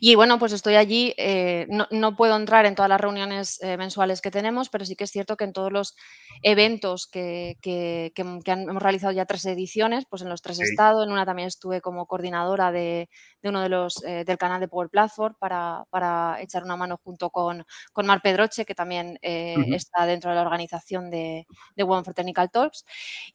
Y 0.00 0.14
bueno, 0.14 0.38
pues 0.38 0.52
estoy 0.52 0.76
allí, 0.76 1.14
eh, 1.16 1.66
no, 1.68 1.86
no 1.90 2.16
puedo 2.16 2.36
entrar 2.36 2.66
en 2.66 2.74
todas 2.74 2.88
las 2.88 3.00
reuniones 3.00 3.60
eh, 3.62 3.76
mensuales 3.76 4.20
que 4.20 4.30
tenemos, 4.30 4.68
pero 4.68 4.84
sí 4.84 4.96
que 4.96 5.04
es 5.04 5.10
cierto 5.10 5.36
que 5.36 5.44
en 5.44 5.52
todos 5.52 5.72
los 5.72 5.94
eventos 6.42 7.06
que, 7.06 7.56
que- 7.62 8.12
que 8.14 8.22
hem- 8.24 8.42
que 8.42 8.50
han- 8.52 8.68
hemos 8.68 8.82
realizado 8.82 9.12
ya 9.12 9.24
tres 9.26 9.44
ediciones, 9.46 10.04
pues 10.08 10.22
en 10.22 10.28
los 10.28 10.42
tres 10.42 10.58
he 10.60 10.64
Sí. 10.64 10.70
estado, 10.72 11.02
en 11.04 11.10
una 11.12 11.24
también 11.26 11.48
estuve 11.48 11.80
como 11.80 12.06
coordinadora 12.06 12.70
de, 12.72 13.08
de 13.42 13.48
uno 13.48 13.60
de 13.62 13.68
los 13.68 14.02
eh, 14.04 14.24
del 14.24 14.38
canal 14.38 14.60
de 14.60 14.68
Power 14.68 14.88
Platform 14.90 15.34
para, 15.38 15.84
para 15.90 16.38
echar 16.40 16.64
una 16.64 16.76
mano 16.76 16.98
junto 17.02 17.30
con, 17.30 17.64
con 17.92 18.06
Mar 18.06 18.20
Pedroche, 18.22 18.64
que 18.64 18.74
también 18.74 19.18
está 19.22 20.06
dentro 20.06 20.30
de 20.30 20.36
la 20.36 20.42
organización 20.42 21.10
de, 21.10 21.46
de 21.76 21.82
Women 21.84 22.04
for 22.04 22.14
Technical 22.14 22.50
Talks. 22.50 22.84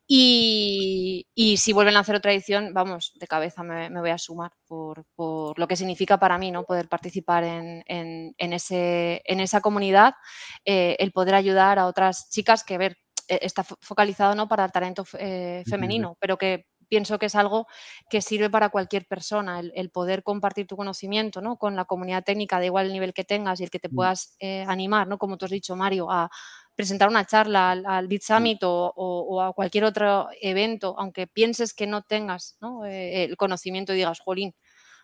Y, 0.07 1.27
y 1.35 1.57
si 1.57 1.73
vuelven 1.73 1.95
a 1.97 1.99
hacer 2.01 2.15
otra 2.15 2.31
edición, 2.33 2.73
vamos, 2.73 3.13
de 3.15 3.27
cabeza 3.27 3.63
me, 3.63 3.89
me 3.89 3.99
voy 3.99 4.09
a 4.09 4.17
sumar 4.17 4.51
por, 4.69 5.03
por 5.15 5.59
lo 5.59 5.67
que 5.67 5.75
significa 5.75 6.17
para 6.19 6.37
mí 6.37 6.51
¿no? 6.51 6.63
poder 6.63 6.87
participar 6.87 7.43
en, 7.43 7.83
en- 7.87 8.33
en 8.37 8.53
ese, 8.53 9.21
en 9.25 9.41
esa 9.41 9.61
comunidad, 9.61 10.13
eh, 10.65 10.95
el 10.99 11.11
poder 11.11 11.35
ayudar 11.35 11.79
a 11.79 11.87
otras 11.87 12.29
chicas 12.29 12.63
que, 12.63 12.77
ver, 12.77 12.97
eh, 13.27 13.39
está 13.41 13.63
fo- 13.63 13.77
focalizado 13.81 14.35
¿no? 14.35 14.47
para 14.47 14.65
el 14.65 14.71
talento 14.71 15.03
eh, 15.19 15.63
femenino, 15.67 16.15
pero 16.21 16.37
que 16.37 16.67
pienso 16.87 17.19
que 17.19 17.27
es 17.27 17.35
algo 17.35 17.67
que 18.09 18.21
sirve 18.21 18.49
para 18.49 18.69
cualquier 18.69 19.05
persona, 19.07 19.59
el, 19.59 19.71
el 19.75 19.91
poder 19.91 20.23
compartir 20.23 20.65
tu 20.67 20.75
conocimiento 20.77 21.41
¿no? 21.41 21.57
con 21.57 21.75
la 21.75 21.85
comunidad 21.85 22.23
técnica, 22.23 22.59
de 22.59 22.67
igual 22.67 22.87
el 22.87 22.93
nivel 22.93 23.13
que 23.13 23.23
tengas 23.25 23.59
y 23.59 23.63
el 23.63 23.69
que 23.69 23.79
te 23.79 23.89
Mm. 23.89 23.93
puedas 23.95 24.35
eh, 24.39 24.65
animar, 24.67 25.07
¿no? 25.07 25.17
como 25.17 25.37
tú 25.37 25.45
has 25.45 25.51
dicho, 25.51 25.75
Mario, 25.75 26.09
a 26.11 26.29
presentar 26.79 27.09
una 27.09 27.25
charla 27.25 27.71
al, 27.71 27.85
al 27.85 28.07
Bit 28.07 28.21
Summit 28.21 28.63
o, 28.63 28.93
o- 28.95 29.25
o 29.35 29.41
a 29.41 29.51
cualquier 29.51 29.83
otro 29.83 30.29
evento, 30.39 30.95
aunque 30.97 31.27
pienses 31.27 31.73
que 31.73 31.85
no 31.85 32.03
tengas 32.03 32.55
¿no? 32.61 32.85
eh, 32.85 33.25
el 33.25 33.35
conocimiento 33.35 33.91
y 33.91 33.97
digas, 33.97 34.21
jolín, 34.21 34.55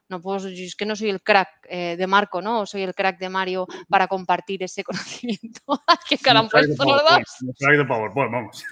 no 0.07 0.21
puedo, 0.21 0.47
es 0.47 0.75
que 0.77 0.85
no 0.85 0.95
soy 0.95 1.09
el 1.09 1.21
crack 1.21 1.49
eh, 1.67 1.97
de 1.97 2.07
Marco, 2.07 2.41
¿no? 2.41 2.61
O 2.61 2.65
soy 2.65 2.83
el 2.83 2.95
crack 2.95 3.19
de 3.19 3.27
Mario 3.27 3.67
para 3.89 4.07
compartir 4.07 4.63
ese 4.63 4.83
conocimiento. 4.89 5.61
¿Qué 6.09 6.17
cara 6.17 6.39
han 6.39 6.47
puesto 6.47 6.69
los 6.69 6.77
PowerPoint, 7.01 7.27
dos? 7.27 7.41
un 7.41 7.53
crack 7.59 7.77
de 7.77 7.85
PowerPoint, 7.85 8.31
vamos. 8.31 8.63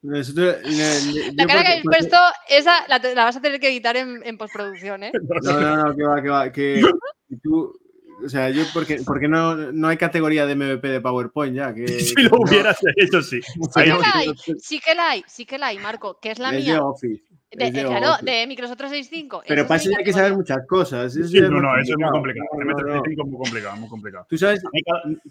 La 0.00 1.46
cara 1.46 1.62
que 1.62 1.68
habéis 1.68 1.82
porque- 1.82 1.98
puesto, 1.98 2.16
esa 2.48 2.72
la 2.88 3.24
vas 3.24 3.36
a 3.36 3.42
tener 3.42 3.60
que 3.60 3.68
editar 3.68 3.94
en, 3.98 4.22
en 4.24 4.38
postproducción, 4.38 5.02
¿eh? 5.02 5.12
No, 5.42 5.60
no, 5.60 5.76
no, 5.88 5.94
que 5.96 6.02
va, 6.04 6.22
que 6.22 6.28
va. 6.30 6.50
Que 6.52 6.80
tú, 7.42 7.78
o 8.24 8.28
sea, 8.28 8.50
yo 8.50 8.62
porque, 8.74 9.00
porque 9.06 9.28
no, 9.28 9.54
no 9.72 9.88
hay 9.88 9.96
categoría 9.96 10.46
de 10.46 10.54
MVP 10.54 10.88
de 10.88 11.00
PowerPoint 11.00 11.54
ya. 11.54 11.72
Que, 11.74 11.86
Si 12.00 12.14
lo 12.22 12.30
no- 12.30 12.38
hubieras 12.40 12.78
hecho, 12.96 13.22
sí. 13.22 13.40
Sí 13.74 13.82
que 13.84 13.86
la 13.86 14.12
hay, 14.14 14.28
sí 14.58 14.80
que 14.80 14.94
la 14.94 15.08
hay, 15.10 15.24
sí 15.26 15.46
que 15.46 15.58
la 15.58 15.66
hay, 15.68 15.78
Marco, 15.78 16.18
que 16.20 16.30
es 16.32 16.38
la 16.38 16.50
es 16.50 16.64
de 16.64 16.72
mía. 16.72 16.82
Office. 16.82 17.24
De, 17.50 17.70
de 17.70 17.82
claro, 17.84 18.12
Office. 18.14 18.30
de 18.30 18.46
Microsoft 18.46 18.76
365. 18.76 19.42
Pero 19.48 19.66
para 19.66 19.80
es 19.80 19.86
eso 19.86 19.96
hay 19.98 20.04
que 20.04 20.12
saber 20.12 20.34
muchas 20.34 20.58
cosas. 20.68 21.16
eso 21.16 21.26
Sí, 21.28 21.40
ya 21.40 21.48
no, 21.48 21.60
no, 21.62 21.78
eso 21.80 21.92
es 21.92 21.98
muy 21.98 22.10
complicado. 22.10 22.46
No, 22.58 22.64
no, 22.64 22.72
no. 22.72 23.02
M365 23.02 23.10
es 23.10 23.26
muy 23.26 23.38
complicado, 23.38 23.76
muy 23.76 23.88
complicado. 23.88 24.26
Tú 24.28 24.36
sabes, 24.36 24.62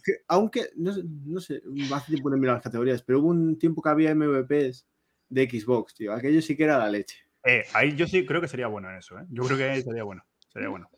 que 0.03 0.13
aunque, 0.27 0.69
no, 0.77 0.93
sé- 0.93 1.03
no 1.25 1.39
sé, 1.39 1.61
hace 1.93 2.11
tiempo 2.11 2.29
no 2.29 2.35
he 2.35 2.39
mirado 2.39 2.57
las 2.57 2.63
categorías, 2.63 3.03
pero 3.03 3.19
hubo 3.19 3.27
un 3.29 3.59
tiempo 3.59 3.81
que 3.83 3.89
había 3.89 4.15
MVPs 4.15 4.87
de 5.29 5.49
Xbox, 5.49 5.93
tío. 5.93 6.13
Aquello 6.13 6.41
sí 6.41 6.55
que 6.57 6.63
era 6.63 6.79
la 6.79 6.89
leche. 6.89 7.17
Eh, 7.43 7.63
ahí 7.73 7.95
yo 7.95 8.07
sí 8.07 8.25
creo 8.25 8.41
que 8.41 8.47
sería 8.47 8.67
bueno 8.67 8.89
en 8.89 8.97
eso, 8.97 9.17
¿eh? 9.19 9.23
Yo 9.29 9.43
creo 9.43 9.57
que 9.57 9.81
sería 9.83 10.03
bueno. 10.03 10.23
Sería 10.49 10.69
bueno. 10.69 10.89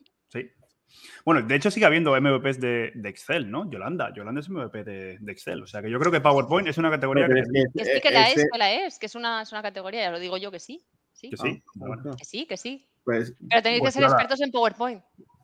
Bueno, 1.26 1.42
de 1.42 1.56
hecho 1.56 1.70
sigue 1.72 1.86
habiendo 1.86 2.20
MVPs 2.20 2.60
de, 2.60 2.92
de 2.96 3.10
Excel, 3.10 3.50
¿no? 3.52 3.70
Yolanda. 3.70 4.14
Yolanda 4.14 4.42
es 4.42 4.50
MVP 4.50 4.84
de, 4.84 5.18
de 5.20 5.32
Excel. 5.32 5.62
O 5.64 5.68
sea 5.68 5.82
que 5.82 5.90
yo 5.90 6.00
creo 6.00 6.12
que 6.12 6.22
PowerPoint 6.22 6.68
es 6.68 6.78
una 6.78 6.90
categoría 6.90 7.28
que, 7.28 7.40
es 7.40 7.48
que, 7.52 7.64
Que 7.78 7.86
sí, 7.96 8.02
que 8.02 8.12
la 8.12 8.28
ese- 8.30 8.42
es, 8.42 8.48
que 8.52 8.58
la 8.58 8.72
es, 8.74 9.00
que 9.00 9.06
es 9.06 9.16
una, 9.16 9.42
es 9.42 9.52
una 9.52 9.62
categoría, 9.62 10.02
ya 10.04 10.12
lo 10.12 10.20
digo 10.20 10.38
yo 10.38 10.52
que 10.52 10.60
sí. 10.60 10.84
Sí, 11.14 11.30
que 11.30 11.38
sí. 11.38 11.62
Ah, 11.68 11.72
bueno. 11.76 12.04
ah, 12.12 12.16
que 12.18 12.26
sí, 12.26 12.46
que 12.46 12.58
sí. 12.58 12.88
Pues 13.04 13.34
Pero 13.50 13.62
tenéis 13.62 13.82
Pues 13.82 13.94
que 13.94 14.00
ser 14.00 14.04
nada. 14.04 14.14
expertos 14.16 14.42
en 14.42 14.52
PowerPoint. 14.52 15.02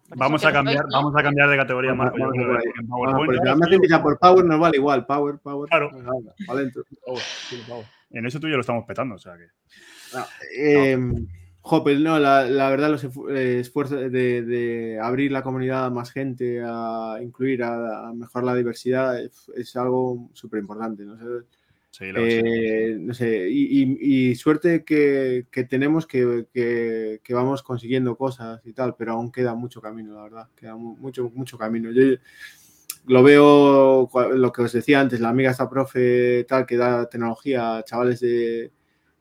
Por 0.08 0.18
Vamos 0.20 0.46
a 0.46 0.52
cambiar, 0.54 0.86
¿no? 0.86 0.92
vamos 0.98 1.14
a 1.18 1.24
cambiar 1.24 1.50
de 1.50 1.58
categoría, 1.58 1.92
Vamos- 1.92 2.06
Marco. 2.18 2.18
en 2.36 2.42
ah, 2.56 2.60
PowerPoint. 2.88 3.26
pues 3.26 3.40
además 3.42 3.70
te 3.70 3.76
empieza 3.76 4.02
por 4.04 4.20
Power, 4.20 4.46
nos 4.46 4.60
vale 4.60 4.78
igual. 4.78 5.06
Power, 5.06 5.40
Power. 5.40 5.68
Claro. 5.70 5.90
Dentro. 6.56 6.84
Power. 7.06 7.86
En 8.12 8.26
eso 8.26 8.40
tú 8.40 8.48
y 8.48 8.52
yo 8.52 8.58
lo 8.58 8.62
estamos 8.62 8.86
petando, 8.86 9.16
o 9.16 9.20
sea 9.20 9.34
que. 9.36 9.48
No, 10.14 10.26
eh, 10.58 10.96
jo, 10.96 11.16
pues 11.84 12.00
no, 12.00 12.20
la, 12.20 12.46
la 12.46 12.70
verdad, 12.70 12.92
los 12.92 13.04
eh, 13.04 13.60
esfuerzos 13.60 14.12
de, 14.12 14.42
de 14.44 15.00
abrir 15.02 15.32
la 15.32 15.42
comunidad 15.44 15.86
a 15.86 15.90
más 15.90 16.12
gente, 16.12 16.62
a 16.64 17.18
incluir, 17.22 17.64
a, 17.64 18.10
a 18.10 18.14
mejorar 18.14 18.46
la 18.46 18.56
diversidad, 18.56 19.20
es, 19.20 19.50
es 19.56 19.76
algo 19.76 20.30
súper 20.34 20.60
importante. 20.60 21.04
¿no? 21.04 21.14
O 21.14 21.18
sea, 21.18 21.28
Sí, 21.92 22.06
eh, 22.18 22.98
no 23.00 23.14
sé, 23.14 23.50
y, 23.50 23.82
y- 23.84 24.30
y 24.32 24.36
suerte 24.36 24.84
que, 24.84 25.48
que 25.50 25.64
tenemos 25.64 26.06
que, 26.06 26.48
que- 26.54 27.22
que 27.24 27.34
vamos 27.34 27.64
consiguiendo 27.64 28.16
cosas 28.18 28.62
y 28.66 28.74
tal, 28.74 28.96
pero 28.96 29.14
aún 29.14 29.32
queda 29.32 29.56
mucho 29.56 29.82
camino, 29.82 30.14
la 30.16 30.24
verdad, 30.24 30.50
queda 30.56 30.76
mu- 30.76 30.98
mucho, 30.98 31.32
mucho 31.34 31.58
camino. 31.58 31.92
Yo 31.92 32.18
lo 33.08 33.24
veo, 33.24 34.10
lo 34.34 34.52
que 34.52 34.62
os 34.64 34.74
decía 34.74 35.00
antes, 35.00 35.20
la 35.20 35.30
amiga 35.30 35.52
esta 35.52 35.70
profe 35.70 36.46
tal 36.48 36.66
que 36.66 36.78
da 36.78 37.08
tecnología 37.10 37.78
a 37.78 37.84
chavales 37.84 38.20
de, 38.20 38.72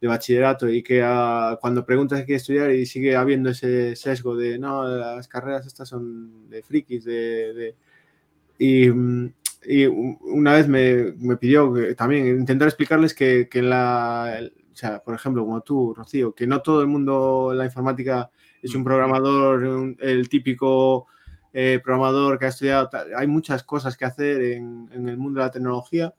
de 0.05 0.09
bachillerato 0.09 0.69
y 0.69 0.83
que 0.83 1.03
a- 1.03 1.57
cuando 1.61 1.87
preguntas 1.87 2.25
qué 2.27 2.35
estudiar 2.35 2.71
y 2.73 2.85
sigue 2.85 3.17
habiendo 3.17 3.49
ese 3.49 3.97
sesgo 3.97 4.37
de, 4.37 4.59
no, 4.59 4.87
las 4.87 5.27
carreras 5.29 5.67
estas 5.67 5.89
son 5.89 6.51
de 6.51 6.63
frikis, 6.63 7.05
de... 7.05 7.55
de- 7.55 7.75
y, 8.59 8.89
y 9.67 9.87
una 9.87 10.53
vez 10.53 10.69
me, 10.69 11.15
me 11.19 11.39
pidió 11.39 11.73
que 11.73 11.95
también 11.95 12.27
intentar 12.39 12.69
explicarles 12.69 13.15
que, 13.15 13.49
que 13.49 13.61
en 13.61 13.71
la, 13.71 14.35
el- 14.39 14.53
o 14.73 14.77
sea, 14.77 15.03
por 15.03 15.15
ejemplo, 15.15 15.43
como 15.45 15.63
tú, 15.63 15.95
Rocío, 15.95 16.35
que 16.35 16.47
no 16.47 16.61
todo 16.61 16.83
el 16.83 16.87
mundo 16.89 17.49
en 17.53 17.59
la 17.59 17.65
informática 17.65 18.31
es 18.63 18.75
un 18.75 18.85
programador, 18.85 19.63
un- 19.65 19.97
el 20.01 20.29
típico 20.29 21.07
eh, 21.55 21.81
programador 21.83 22.39
que 22.39 22.45
ha 22.47 22.49
estudiado. 22.49 22.91
Hay 23.17 23.27
muchas 23.27 23.63
cosas 23.63 23.97
que 23.97 24.05
hacer 24.05 24.43
en, 24.43 24.89
en 24.93 25.09
el 25.09 25.17
mundo 25.17 25.41
de 25.41 25.47
la 25.47 25.53
tecnología, 25.53 26.13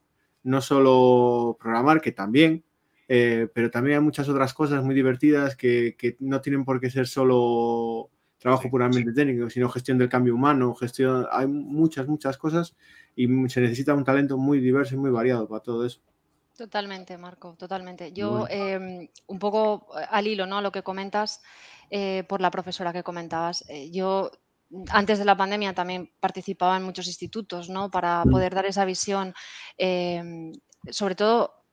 no 0.43 0.59
solo 0.61 1.55
programar, 1.59 2.01
que 2.01 2.13
también, 2.13 2.63
eh, 3.07 3.47
pero 3.53 3.69
también 3.71 3.97
hay 3.97 4.03
muchas 4.03 4.27
otras 4.29 4.53
cosas 4.53 4.83
muy 4.83 4.95
divertidas 4.95 5.55
que, 5.55 5.95
que 5.97 6.17
no 6.19 6.41
tienen 6.41 6.65
por 6.65 6.79
qué 6.79 6.89
ser 6.89 7.07
solo 7.07 8.11
trabajo 8.37 8.69
Sí, 8.69 8.69
puramente 8.69 9.13
técnico, 9.13 9.49
sino 9.49 9.69
gestión 9.69 9.97
del 9.97 10.09
cambio 10.09 10.35
humano, 10.35 10.73
gestión, 10.75 11.25
hay 11.31 11.47
muchas, 11.47 12.07
muchas 12.07 12.37
cosas 12.37 12.75
y 13.15 13.27
se 13.49 13.61
necesita 13.61 13.93
un 13.95 14.03
talento 14.03 14.37
muy 14.37 14.59
diverso 14.59 14.95
y 14.95 14.97
muy 14.97 15.09
variado 15.11 15.47
para 15.47 15.61
todo 15.63 15.85
eso. 15.85 16.01
Totalmente, 16.57 17.17
Marco, 17.17 17.55
totalmente. 17.57 18.13
Yo, 18.13 18.45
em, 18.49 19.09
un 19.27 19.39
poco 19.39 19.87
eh, 19.99 20.05
al 20.09 20.25
hilo, 20.27 20.45
¿no? 20.45 20.61
Lo 20.61 20.71
que 20.71 20.83
comentas 20.83 21.41
eh, 21.89 22.23
por 22.29 22.39
la 22.39 22.49
profesora 22.51 22.93
que 22.93 23.03
comentabas. 23.03 23.65
eh, 23.67 23.91
yo, 23.91 24.31
antes 24.89 25.19
de 25.19 25.25
la 25.25 25.35
pandemia, 25.35 25.73
también 25.73 26.13
participaba 26.19 26.77
en 26.77 26.83
muchos 26.83 27.07
institutos, 27.07 27.69
¿no? 27.69 27.91
Para 27.91 28.25
Mm. 28.25 28.29
poder 28.29 28.55
dar 28.55 28.65
esa 28.65 28.85
visión, 28.85 29.33
em, 29.77 30.53
sobre 30.89 31.15
todo 31.15 31.64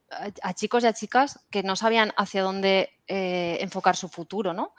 a, 0.42 0.54
chicos 0.54 0.85
y 0.85 0.87
a 0.87 0.92
chicas 0.92 1.40
que 1.50 1.62
no 1.62 1.76
sabían 1.76 2.12
hacia 2.16 2.42
dónde 2.42 2.90
eh, 3.09 3.59
enfocar 3.61 3.97
su 3.97 4.09
futuro, 4.09 4.52
¿no? 4.54 4.75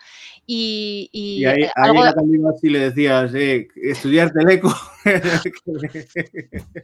Y, 0.45 1.09
y, 1.11 1.41
Y 1.41 1.45
ahí, 1.45 1.63
ahí 1.63 1.69
algo- 1.75 2.05
ibas 2.33 2.63
y 2.63 2.69
le 2.69 2.79
decías, 2.79 3.33
eh, 3.35 3.67
estudiar 3.75 4.31
teleco. 4.31 4.73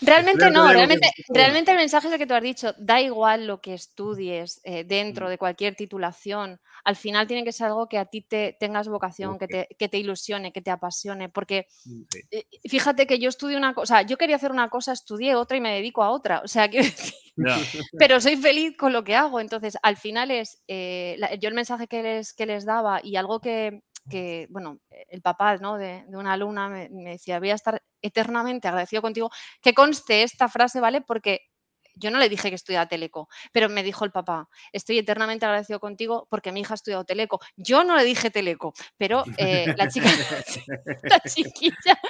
Realmente 0.00 0.46
que 0.46 0.50
no, 0.52 0.72
realmente, 0.72 1.08
que- 1.16 1.22
realmente 1.34 1.70
el 1.72 1.76
mensaje 1.78 2.06
es 2.08 2.12
el 2.12 2.18
que 2.18 2.26
tú 2.26 2.34
has 2.34 2.42
dicho, 2.42 2.74
da 2.78 3.00
igual 3.00 3.46
lo 3.46 3.60
que 3.60 3.74
estudies 3.74 4.60
eh, 4.64 4.84
dentro 4.84 5.26
Mm. 5.26 5.30
de 5.30 5.38
cualquier 5.38 5.74
titulación, 5.74 6.60
al 6.84 6.96
final 6.96 7.26
tiene 7.26 7.44
que 7.44 7.52
ser 7.52 7.66
algo 7.66 7.88
que 7.88 7.98
a 7.98 8.04
ti 8.06 8.22
te 8.22 8.56
tengas 8.60 8.88
vocación, 8.88 9.38
que 9.38 9.48
te, 9.48 9.68
que 9.78 9.88
te 9.88 9.98
ilusione, 9.98 10.52
que 10.52 10.62
te 10.62 10.70
apasione, 10.70 11.28
porque 11.28 11.66
Sí. 11.68 12.06
eh, 12.30 12.44
fíjate 12.68 13.06
que 13.06 13.18
yo 13.18 13.28
estudié 13.28 13.56
una 13.56 13.74
cosa, 13.74 14.02
yo 14.02 14.16
quería 14.16 14.36
hacer 14.36 14.50
una 14.52 14.68
cosa, 14.68 14.92
estudié 14.92 15.34
otra 15.34 15.56
y 15.56 15.60
me 15.60 15.74
dedico 15.74 16.02
a 16.02 16.10
otra, 16.10 16.40
o 16.44 16.48
sea, 16.48 16.68
Ya. 17.36 17.56
pero 17.98 18.20
soy 18.20 18.36
feliz 18.36 18.76
con 18.76 18.92
lo 18.92 19.04
que 19.04 19.14
hago, 19.14 19.38
entonces 19.40 19.76
al 19.82 19.96
final 19.96 20.30
es, 20.32 20.60
eh, 20.66 21.14
la- 21.18 21.34
yo 21.36 21.48
el 21.48 21.54
mensaje 21.54 21.86
que 21.86 22.02
les, 22.02 22.32
que 22.34 22.46
les 22.46 22.64
daba 22.64 23.00
y 23.02 23.14
algo 23.16 23.40
que, 23.40 23.82
que, 24.08 24.46
bueno, 24.50 24.78
el 24.90 25.22
papá 25.22 25.56
¿no? 25.58 25.76
de, 25.76 26.04
de 26.06 26.16
una 26.16 26.32
alumna 26.32 26.68
me, 26.68 26.88
me 26.90 27.10
decía, 27.10 27.38
voy 27.38 27.50
a 27.50 27.54
estar 27.54 27.82
eternamente 28.02 28.68
agradecido 28.68 29.02
contigo, 29.02 29.30
que 29.62 29.74
conste 29.74 30.22
esta 30.22 30.48
frase, 30.48 30.80
¿vale? 30.80 31.00
Porque 31.00 31.42
yo 31.98 32.10
no 32.10 32.18
le 32.18 32.28
dije 32.28 32.48
que 32.48 32.54
estudiaba 32.54 32.86
Teleco, 32.86 33.28
pero 33.52 33.68
me 33.68 33.82
dijo 33.82 34.04
el 34.04 34.12
papá, 34.12 34.48
estoy 34.72 34.98
eternamente 34.98 35.44
agradecido 35.46 35.80
contigo 35.80 36.26
porque 36.30 36.52
mi 36.52 36.60
hija 36.60 36.74
ha 36.74 36.76
estudiado 36.76 37.04
Teleco. 37.04 37.40
Yo 37.56 37.84
no 37.84 37.96
le 37.96 38.04
dije 38.04 38.30
Teleco, 38.30 38.72
pero 38.96 39.24
eh, 39.36 39.74
la 39.76 39.88
chica, 39.88 40.08
la 41.02 41.20
chiquilla, 41.20 42.00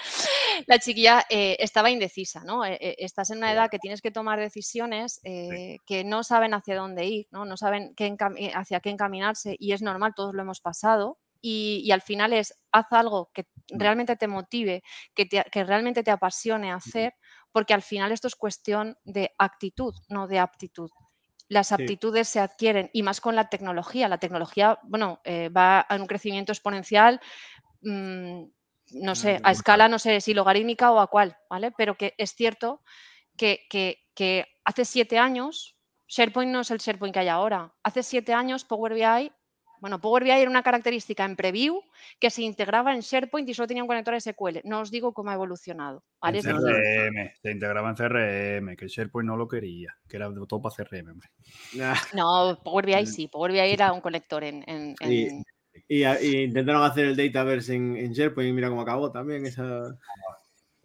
la 0.67 0.79
chiquilla 0.79 1.25
eh, 1.31 1.57
estaba 1.59 1.91
indecisa, 1.91 2.45
¿no? 2.45 2.65
Eh, 2.65 2.79
eh, 2.81 2.97
estás 2.99 3.31
en 3.31 3.39
una 3.39 3.53
edad 3.53 3.71
que 3.71 3.79
tienes 3.79 4.03
que 4.03 4.11
tomar 4.11 4.39
decisiones 4.39 5.21
eh, 5.25 5.79
que 5.87 6.05
no 6.05 6.23
saben 6.23 6.55
hacia 6.55 6.77
dónde 6.77 7.07
ir, 7.07 7.27
¿no? 7.31 7.45
No 7.45 7.57
saben 7.57 7.95
qué 7.95 8.15
hacia 8.55 8.81
qué 8.81 8.91
encaminarse 8.91 9.57
y 9.59 9.73
es 9.73 9.83
normal, 9.83 10.13
todos 10.15 10.35
lo 10.35 10.43
hemos 10.43 10.61
pasado. 10.61 11.19
Y, 11.41 11.83
y 11.85 11.93
al 11.93 12.03
final 12.03 12.33
es, 12.33 12.55
haz 12.73 12.87
algo 12.93 13.31
que 13.33 13.47
realmente 13.69 14.17
te 14.17 14.27
motive, 14.29 14.83
que, 15.15 15.27
te- 15.27 15.45
que 15.53 15.65
realmente 15.65 16.03
te 16.03 16.11
apasione 16.11 16.73
hacer, 16.73 17.15
porque 17.53 17.75
al 17.75 17.83
final 17.83 18.13
esto 18.13 18.27
es 18.29 18.35
cuestión 18.37 18.97
de 19.05 19.35
actitud, 19.39 19.95
no 20.09 20.27
de 20.27 20.39
aptitud. 20.39 20.91
Las 21.49 21.69
Sí. 21.69 21.75
aptitudes 21.75 22.29
se 22.29 22.41
adquieren 22.41 22.91
y 22.93 23.03
más 23.03 23.21
con 23.21 23.35
la 23.37 23.49
tecnología. 23.49 24.09
La 24.09 24.19
tecnología, 24.19 24.79
bueno, 24.83 25.21
eh, 25.25 25.49
va 25.49 25.81
a 25.81 25.97
un 25.97 26.07
crecimiento 26.07 26.53
exponencial, 26.53 27.21
mm, 27.83 28.43
no 28.93 29.15
sé, 29.15 29.41
a 29.43 29.51
escala, 29.53 29.89
no 29.89 29.99
sé 29.99 30.21
si 30.21 30.35
logarítmica 30.35 30.91
o 30.93 30.99
a 31.01 31.07
cuál, 31.09 31.37
¿vale? 31.51 31.73
Pero 31.73 31.97
que 31.97 32.15
es 32.19 32.33
cierto 32.35 32.83
que, 33.37 33.67
que- 33.71 33.99
que 34.15 34.47
hace 34.65 34.85
siete 34.85 35.19
años 35.19 35.77
SharePoint 36.09 36.51
no 36.53 36.61
es 36.61 36.71
el 36.71 36.79
SharePoint 36.79 37.13
que 37.15 37.21
hay 37.21 37.29
ahora. 37.29 37.75
Hace 37.83 38.03
siete 38.03 38.33
años 38.33 38.65
Power 38.65 38.95
BI, 38.95 39.31
bueno, 39.81 40.01
Power 40.01 40.25
BI 40.25 40.31
era 40.31 40.51
una 40.51 40.63
característica 40.63 41.25
en 41.25 41.37
preview 41.37 41.81
que 42.19 42.31
se 42.31 42.43
integraba 42.43 42.95
en 42.95 43.01
SharePoint 43.01 43.49
y 43.49 43.55
solo 43.55 43.67
tenía 43.69 43.83
un 43.83 43.87
conector 43.89 44.21
SQL. 44.21 44.59
No 44.65 44.81
os 44.81 44.91
digo 44.91 45.13
cómo 45.13 45.31
ha 45.31 45.35
evolucionado. 45.35 46.03
¿vale? 46.21 46.39
En 46.39 46.45
CRM, 46.45 47.33
se 47.43 47.51
integraba 47.51 47.91
en 47.91 47.97
CRM, 47.97 48.77
que 48.77 48.87
SharePoint 48.89 49.27
no 49.27 49.37
lo 49.37 49.47
quería, 49.49 49.95
que 50.09 50.17
era 50.17 50.29
de 50.29 50.47
todo 50.47 50.61
para 50.63 50.75
CRM, 50.75 51.11
hombre. 51.13 51.29
No, 52.15 52.59
Power 52.63 52.87
BI 52.87 53.07
sí, 53.07 53.29
Power 53.29 53.53
BI 53.53 53.59
era 53.61 53.93
un 53.93 54.01
conector 54.01 54.45
en, 54.45 54.65
en- 54.67 54.95
Y- 55.03 55.25
en- 55.27 55.45
y, 55.87 56.05
y 56.05 56.43
intentaron 56.43 56.83
hacer 56.83 57.05
el 57.07 57.17
Dataverse 57.17 57.75
en, 57.75 57.97
en 57.97 58.13
SharePoint 58.13 58.51
y 58.51 58.53
mira 58.53 58.69
cómo 58.69 58.83
acabó 58.83 59.13
también. 59.13 59.47
Esa... 59.47 59.97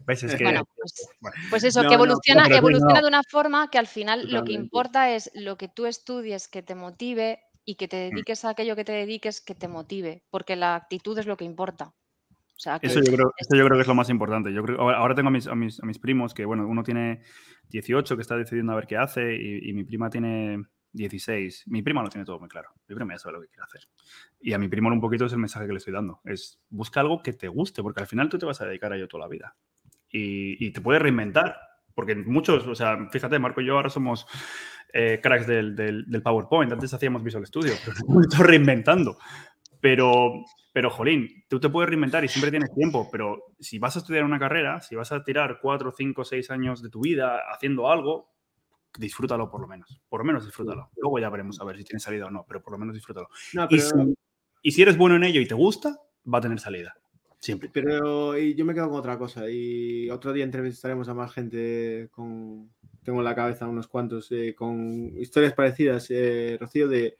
¿Ves? 0.06 0.22
Es 0.22 0.34
que. 0.36 0.44
Bueno, 0.44 0.64
pues, 0.76 1.08
bueno, 1.20 1.36
pues 1.50 1.64
eso, 1.64 1.82
No, 1.82 1.88
que 1.88 1.96
no, 1.96 2.04
evoluciona, 2.04 2.44
sí, 2.46 2.52
evoluciona 2.52 2.94
no. 2.96 3.00
de 3.02 3.08
una 3.08 3.22
forma 3.22 3.70
que 3.70 3.78
al 3.78 3.86
final 3.86 4.30
lo 4.30 4.44
que 4.44 4.52
importa 4.52 5.10
es 5.10 5.30
lo 5.34 5.56
que 5.56 5.68
tú 5.68 5.86
estudies, 5.86 6.46
que 6.46 6.62
te 6.62 6.74
motive 6.74 7.40
y 7.64 7.76
que 7.76 7.86
Mm. 7.86 7.88
te 7.88 7.96
dediques 7.96 8.44
a 8.44 8.50
aquello 8.50 8.76
que 8.76 8.84
te 8.84 8.92
dediques, 8.92 9.40
que 9.40 9.54
te 9.54 9.68
motive, 9.68 10.22
porque 10.30 10.56
la 10.56 10.74
actitud 10.74 11.18
es 11.18 11.26
lo 11.26 11.36
que 11.36 11.44
importa. 11.44 11.94
O 12.56 12.58
sea, 12.64 12.78
que 12.78 12.86
Eso 12.86 13.00
yo, 13.00 13.12
creo, 13.12 13.32
eso 13.36 13.56
yo 13.56 13.64
creo 13.64 13.76
que 13.76 13.82
es 13.82 13.88
lo 13.88 13.94
más 13.94 14.08
importante. 14.10 14.52
Yo 14.52 14.62
creo, 14.62 14.80
ahora 14.80 14.98
ahora 14.98 15.14
tengo 15.14 15.28
a 15.28 15.32
mis, 15.32 15.46
a, 15.48 15.54
mis, 15.54 15.82
a 15.82 15.86
mis 15.86 15.98
primos 15.98 16.32
que, 16.34 16.44
bueno, 16.44 16.66
uno 16.68 16.82
tiene 16.84 17.22
18 17.70 18.14
que 18.16 18.22
está 18.22 18.36
decidiendo 18.36 18.72
a 18.72 18.76
ver 18.76 18.86
qué 18.86 18.96
hace 18.96 19.34
y, 19.34 19.70
y 19.70 19.72
mi 19.72 19.82
prima 19.84 20.08
tiene 20.08 20.62
16. 20.92 21.64
Mi 21.66 21.82
prima 21.82 22.02
lo 22.02 22.08
tiene 22.08 22.24
todo 22.24 22.38
muy 22.38 22.48
claro. 22.48 22.70
Mi 22.86 22.94
prima 22.94 23.14
ya 23.14 23.18
sabe 23.18 23.34
lo 23.34 23.40
que 23.42 23.48
quiere 23.48 23.64
hacer. 23.64 23.82
Y 24.40 24.52
a 24.52 24.58
mi 24.58 24.68
primo 24.68 24.88
un 24.88 25.00
poquito 25.00 25.24
es 25.26 25.32
el 25.32 25.38
mensaje 25.40 25.66
que 25.66 25.72
le 25.72 25.78
estoy 25.78 25.92
dando. 25.92 26.20
Es 26.24 26.60
busca 26.68 27.00
algo 27.00 27.22
que 27.22 27.32
te 27.32 27.48
guste, 27.48 27.82
porque 27.82 28.00
al 28.02 28.06
final 28.06 28.28
tú 28.28 28.38
te 28.38 28.46
vas 28.46 28.60
a 28.60 28.66
dedicar 28.66 28.92
a 28.92 28.96
ello 28.96 29.08
toda 29.08 29.24
la 29.24 29.28
vida. 29.28 29.56
Y, 30.08 30.64
y 30.64 30.70
te 30.70 30.80
puedes 30.80 31.02
reinventar. 31.02 31.56
Porque 31.94 32.14
muchos, 32.14 32.66
o 32.66 32.74
sea, 32.74 33.08
fíjate, 33.10 33.38
Marco 33.38 33.60
y 33.60 33.66
yo 33.66 33.76
ahora 33.76 33.90
somos 33.90 34.26
eh, 34.92 35.20
cracks 35.22 35.46
del, 35.46 35.76
del, 35.76 36.04
del 36.06 36.22
PowerPoint. 36.22 36.72
Antes 36.72 36.94
hacíamos 36.94 37.22
Visual 37.22 37.46
Studio, 37.46 37.74
pero 37.84 37.96
nos 38.08 38.38
reinventando. 38.38 39.16
Pero, 39.80 40.44
pero, 40.72 40.88
jolín, 40.88 41.44
tú 41.46 41.60
te 41.60 41.68
puedes 41.68 41.90
reinventar 41.90 42.24
y 42.24 42.28
siempre 42.28 42.50
tienes 42.50 42.74
tiempo, 42.74 43.08
pero 43.12 43.54
si 43.60 43.78
vas 43.78 43.96
a 43.96 43.98
estudiar 43.98 44.24
una 44.24 44.38
carrera, 44.38 44.80
si 44.80 44.96
vas 44.96 45.12
a 45.12 45.22
tirar 45.22 45.58
cuatro, 45.60 45.92
cinco, 45.94 46.24
seis 46.24 46.50
años 46.50 46.82
de 46.82 46.88
tu 46.88 47.02
vida 47.02 47.42
haciendo 47.52 47.90
algo, 47.90 48.32
disfrútalo 48.98 49.50
por 49.50 49.60
lo 49.60 49.66
menos. 49.66 50.00
Por 50.08 50.20
lo 50.20 50.24
menos 50.24 50.46
disfrútalo. 50.46 50.90
Luego 50.96 51.18
ya 51.18 51.28
veremos 51.28 51.60
a 51.60 51.64
ver 51.64 51.76
si 51.76 51.84
tiene 51.84 52.00
salida 52.00 52.26
o 52.26 52.30
no, 52.30 52.46
pero 52.48 52.62
por 52.62 52.72
lo 52.72 52.78
menos 52.78 52.94
disfrútalo. 52.94 53.28
No, 53.52 53.64
Y, 53.64 53.76
pero, 53.76 53.82
si, 53.82 54.14
y 54.62 54.70
si 54.72 54.82
eres 54.82 54.96
bueno 54.96 55.16
en 55.16 55.24
ello 55.24 55.42
y 55.42 55.46
te 55.46 55.54
gusta, 55.54 55.98
va 56.32 56.38
a 56.38 56.40
tener 56.40 56.58
salida. 56.58 56.94
Siempre. 57.44 57.68
pero 57.70 58.38
y 58.38 58.54
yo 58.54 58.64
me 58.64 58.72
quedo 58.72 58.88
con 58.88 58.98
otra 58.98 59.18
cosa. 59.18 59.50
Y 59.50 60.08
otro 60.08 60.32
día 60.32 60.44
entrevistaremos 60.44 61.08
a 61.10 61.14
más 61.14 61.30
gente 61.30 62.08
con. 62.10 62.70
Tengo 63.02 63.18
en 63.18 63.24
la 63.24 63.34
cabeza 63.34 63.68
unos 63.68 63.86
cuantos 63.86 64.32
eh, 64.32 64.54
con 64.56 65.12
historias 65.18 65.52
parecidas, 65.52 66.06
eh, 66.08 66.56
Rocío, 66.58 66.88
de. 66.88 67.18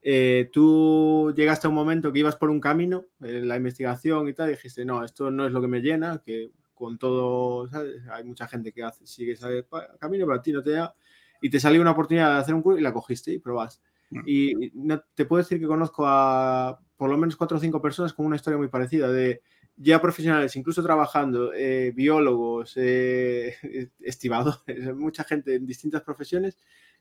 eh, 0.00 0.48
tú 0.50 1.34
llegaste 1.36 1.66
a 1.66 1.70
un 1.70 1.76
momento 1.76 2.10
que 2.10 2.20
ibas 2.20 2.36
por 2.36 2.48
un 2.48 2.60
camino 2.60 3.04
en 3.20 3.46
la 3.46 3.56
investigación 3.56 4.26
y 4.26 4.32
tal, 4.32 4.48
y 4.48 4.52
dijiste, 4.52 4.86
no, 4.86 5.04
esto 5.04 5.30
no 5.30 5.46
es 5.46 5.52
lo 5.52 5.60
que 5.60 5.68
me 5.68 5.82
llena, 5.82 6.22
que 6.24 6.50
con 6.72 6.96
todo, 6.96 7.68
¿sabes? 7.68 7.96
hay 8.10 8.24
mucha 8.24 8.48
gente 8.48 8.72
que 8.72 8.84
hace, 8.84 9.06
sigue 9.06 9.32
ese 9.32 9.66
camino, 10.00 10.24
pero 10.24 10.38
a 10.38 10.42
ti 10.42 10.50
no 10.50 10.62
te 10.62 10.70
da, 10.70 10.94
y 11.42 11.50
te 11.50 11.60
salió 11.60 11.82
una 11.82 11.90
oportunidad 11.90 12.32
de 12.32 12.40
hacer 12.40 12.54
un 12.54 12.62
curso 12.62 12.78
y 12.78 12.82
la 12.82 12.94
cogiste 12.94 13.32
y 13.32 13.38
probas. 13.38 13.82
Mm. 14.08 14.20
Y 14.24 14.66
y 14.66 14.72
no, 14.74 15.02
te 15.14 15.26
puedo 15.26 15.42
decir 15.42 15.60
que 15.60 15.66
conozco 15.66 16.04
a 16.06 16.80
por 16.96 17.10
lo 17.10 17.16
menos 17.16 17.36
cuatro 17.36 17.58
o 17.58 17.60
cinco 17.60 17.82
personas 17.82 18.12
con 18.12 18.26
una 18.26 18.36
historia 18.36 18.58
muy 18.58 18.68
parecida, 18.68 19.10
de 19.10 19.42
ya 19.78 20.00
profesionales, 20.02 20.56
incluso 20.56 20.82
trabajando, 20.82 21.52
eh, 21.54 21.92
biólogos, 21.94 22.74
eh, 22.76 23.54
estibadores, 24.00 24.60
mucha 24.96 25.24
gente 25.24 25.54
en 25.54 25.66
distintas 25.66 26.02
profesiones 26.02 26.58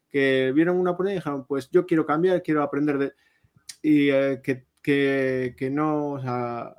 que 0.10 0.52
vieron 0.56 0.78
una 0.78 0.92
oportunidad 0.92 1.16
y 1.16 1.20
dijeron, 1.20 1.46
pues 1.46 1.70
yo 1.72 1.86
quiero 1.86 2.06
cambiar, 2.06 2.42
quiero 2.44 2.64
aprender 2.64 2.98
de... 2.98 3.14
Y 3.82 4.10
eh, 4.10 4.42
que, 4.44 4.66
que, 4.82 5.56
que 5.58 5.70
no, 5.70 6.12
o 6.14 6.22
sea, 6.22 6.74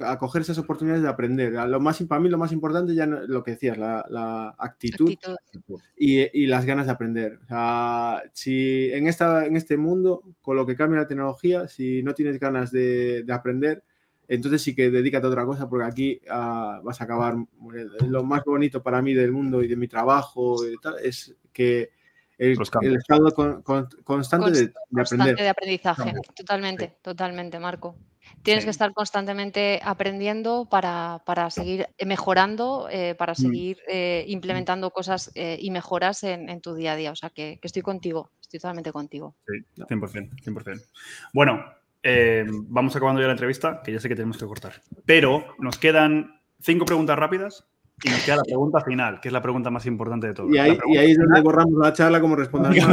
acoger 0.00 0.42
esas 0.42 0.58
oportunidades 0.58 1.02
de 1.02 1.08
aprender. 1.08 1.52
Lo 1.68 1.80
más, 1.80 2.00
para 2.04 2.20
mí 2.20 2.28
lo 2.28 2.38
más 2.38 2.52
importante 2.52 2.94
ya 2.94 3.06
no- 3.06 3.26
lo 3.26 3.42
que 3.42 3.52
decías, 3.52 3.78
la, 3.78 4.04
la 4.10 4.54
actitud 4.58 5.12
Actitud. 5.46 5.80
y, 5.96 6.20
y 6.42 6.46
las 6.46 6.64
ganas 6.66 6.86
de 6.86 6.92
aprender. 6.92 7.38
O 7.44 7.46
sea, 7.46 8.22
si 8.32 8.90
en, 8.92 9.08
esta, 9.08 9.46
en 9.46 9.56
este 9.56 9.76
mundo, 9.76 10.22
con 10.40 10.56
lo 10.56 10.66
que 10.66 10.76
cambia 10.76 11.00
la 11.00 11.08
tecnología, 11.08 11.66
si 11.68 12.02
no 12.02 12.14
tienes 12.14 12.38
ganas 12.38 12.70
de, 12.70 13.22
de 13.24 13.32
aprender, 13.32 13.82
entonces 14.28 14.62
sí 14.62 14.74
que 14.74 14.90
dedícate 14.90 15.26
a 15.26 15.30
otra 15.30 15.44
cosa, 15.46 15.68
porque 15.68 15.86
aquí 15.86 16.20
ah, 16.30 16.80
vas 16.84 17.00
a 17.00 17.04
acabar. 17.04 17.34
Lo 18.06 18.22
más 18.22 18.44
bonito 18.44 18.82
para 18.82 19.02
mí 19.02 19.14
del 19.14 19.32
mundo 19.32 19.62
y 19.62 19.68
de 19.68 19.76
mi 19.76 19.88
trabajo 19.88 20.64
y 20.66 20.76
tal, 20.78 20.96
es 21.02 21.34
que 21.52 21.90
el, 22.36 22.56
estado 22.94 23.32
con- 23.32 23.62
con- 23.62 23.88
constante 24.04 24.52
de, 24.52 24.60
de 24.68 24.72
Constante 24.92 25.22
aprender. 25.24 25.36
de 25.44 25.48
aprendizaje, 25.48 26.12
totalmente, 26.36 26.98
totalmente, 27.02 27.58
Marco. 27.58 27.96
Tienes 28.42 28.62
Sí. 28.62 28.66
que 28.66 28.70
estar 28.70 28.92
constantemente 28.92 29.80
aprendiendo 29.82 30.68
para, 30.70 31.22
para 31.24 31.50
seguir 31.50 31.88
mejorando, 32.06 32.86
eh, 32.92 33.14
para 33.16 33.34
seguir 33.34 33.78
eh, 33.88 34.24
implementando 34.28 34.90
cosas 34.90 35.32
eh, 35.34 35.56
y 35.60 35.70
mejoras 35.70 36.22
en, 36.24 36.48
en 36.50 36.60
tu 36.60 36.74
día 36.74 36.92
a 36.92 36.96
día. 36.96 37.10
O 37.10 37.16
sea 37.16 37.30
que, 37.30 37.58
que 37.60 37.66
estoy 37.66 37.80
contigo, 37.82 38.30
estoy 38.40 38.60
totalmente 38.60 38.92
contigo. 38.92 39.34
Sí, 39.46 39.82
100%, 39.82 40.30
100%. 40.44 40.82
Bueno, 41.32 41.64
eh, 42.02 42.46
vamos 42.48 42.94
acabando 42.94 43.20
ya 43.20 43.26
la 43.26 43.32
entrevista, 43.32 43.82
que 43.84 43.92
ya 43.92 44.00
sé 44.00 44.08
que 44.08 44.14
tenemos 44.14 44.38
que 44.38 44.46
cortar. 44.46 44.82
Pero 45.04 45.44
nos 45.58 45.78
quedan 45.78 46.40
cinco 46.60 46.84
preguntas 46.84 47.18
rápidas 47.18 47.66
y 48.02 48.10
nos 48.10 48.22
queda 48.22 48.36
la 48.36 48.44
pregunta 48.44 48.80
final, 48.80 49.20
que 49.20 49.28
es 49.28 49.32
la 49.32 49.42
pregunta 49.42 49.70
más 49.70 49.86
importante 49.86 50.28
de 50.28 50.34
todo. 50.34 50.48
Y 50.48 50.58
ahí, 50.58 50.78
y 50.86 50.96
ahí 50.96 51.10
es 51.10 51.18
donde 51.18 51.40
borramos 51.40 51.74
la 51.80 51.92
charla 51.92 52.20
como. 52.20 52.36
Ya 52.72 52.86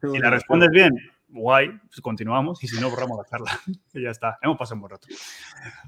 Si 0.00 0.18
la 0.18 0.30
respondes 0.30 0.70
bien, 0.70 0.92
guay, 1.28 1.68
pues 1.86 2.00
continuamos. 2.00 2.62
Y 2.64 2.68
si 2.68 2.80
no, 2.80 2.88
borramos 2.88 3.18
la 3.18 3.24
charla. 3.24 3.50
y 3.92 4.02
ya 4.02 4.10
está. 4.10 4.38
Hemos 4.40 4.56
pasado 4.56 4.76
un 4.76 4.80
buen 4.82 4.90
rato. 4.92 5.08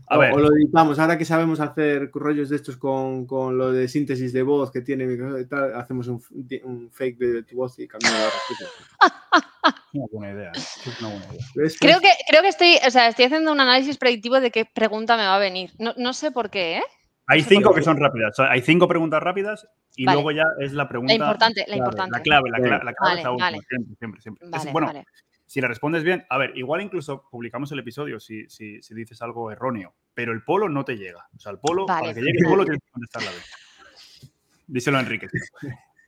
A 0.08 0.16
o, 0.16 0.20
ver, 0.20 0.32
o 0.34 0.38
lo 0.38 0.54
editamos. 0.54 0.98
Ahora 0.98 1.16
que 1.16 1.24
sabemos 1.24 1.60
hacer 1.60 2.10
rollos 2.12 2.50
de 2.50 2.56
estos 2.56 2.76
con, 2.76 3.26
con 3.26 3.56
lo 3.56 3.72
de 3.72 3.88
síntesis 3.88 4.32
de 4.34 4.42
voz 4.42 4.70
que 4.70 4.82
tiene 4.82 5.06
Microsoft 5.06 5.40
y 5.40 5.46
tal, 5.46 5.74
hacemos 5.74 6.08
un, 6.08 6.22
un 6.64 6.90
fake 6.90 7.18
de 7.18 7.42
tu 7.44 7.56
voz 7.56 7.78
y 7.78 7.88
cambiamos 7.88 8.20
la 8.20 8.26
respuesta. 8.26 8.66
es 9.94 10.00
una 10.00 10.06
buena 10.12 10.32
idea. 10.34 10.48
¿eh? 10.50 10.52
Es 10.56 11.00
una 11.00 11.08
buena 11.10 11.26
idea. 11.26 11.46
¿Ves? 11.54 11.76
Creo 11.80 12.00
que, 12.00 12.10
creo 12.28 12.42
que 12.42 12.48
estoy, 12.48 12.78
o 12.86 12.90
sea, 12.90 13.08
estoy 13.08 13.26
haciendo 13.26 13.52
un 13.52 13.60
análisis 13.60 13.96
predictivo 13.96 14.40
de 14.40 14.50
qué 14.50 14.64
pregunta 14.64 15.16
me 15.16 15.24
va 15.24 15.36
a 15.36 15.38
venir. 15.38 15.70
No, 15.78 15.94
no 15.96 16.12
sé 16.12 16.30
por 16.32 16.50
qué, 16.50 16.78
¿eh? 16.78 16.82
Hay 17.26 17.42
cinco 17.42 17.72
que 17.74 17.82
son 17.82 17.98
rápidas. 17.98 18.38
O 18.38 18.42
sea, 18.42 18.50
hay 18.52 18.60
cinco 18.60 18.86
preguntas 18.86 19.22
rápidas 19.22 19.66
y 19.96 20.04
Vale. 20.04 20.16
luego 20.16 20.30
ya 20.32 20.44
es 20.60 20.72
la 20.72 20.86
pregunta. 20.88 21.12
La 21.12 21.16
importante, 21.16 21.60
la 21.60 21.64
clave, 21.66 21.78
importante. 21.78 22.18
La 22.18 22.22
clave, 22.22 22.50
la, 22.50 22.58
cla- 22.58 22.84
la 22.84 22.92
clave 22.92 22.96
Vale, 23.00 23.20
es 23.20 23.24
la 23.24 23.30
última, 23.30 23.46
vale. 23.46 23.58
siempre, 23.68 23.94
siempre, 23.98 24.20
siempre. 24.20 24.44
Es- 24.46 24.50
Vale, 24.50 24.72
bueno, 24.72 24.86
vale. 24.88 25.04
si 25.46 25.60
la 25.62 25.68
respondes 25.68 26.02
bien, 26.04 26.26
a 26.28 26.36
ver, 26.36 26.52
igual 26.58 26.82
incluso 26.82 27.26
publicamos 27.30 27.72
el 27.72 27.78
episodio 27.78 28.20
si, 28.20 28.46
si, 28.50 28.82
si 28.82 28.94
dices 28.94 29.22
algo 29.22 29.50
erróneo, 29.50 29.94
pero 30.12 30.32
el 30.32 30.42
polo 30.44 30.68
no 30.68 30.84
te 30.84 30.96
llega. 30.98 31.26
O 31.34 31.38
sea, 31.38 31.52
el 31.52 31.58
polo, 31.60 31.86
Vale, 31.86 32.00
para 32.02 32.14
que 32.14 32.20
llegue 32.20 32.38
el 32.40 32.44
polo 32.46 32.64
tienes 32.64 32.82
que 32.82 32.90
contestar 32.90 33.22
la 33.22 33.30
vez. 33.30 34.30
Díselo 34.66 34.98
a 34.98 35.00
Enrique. 35.00 35.28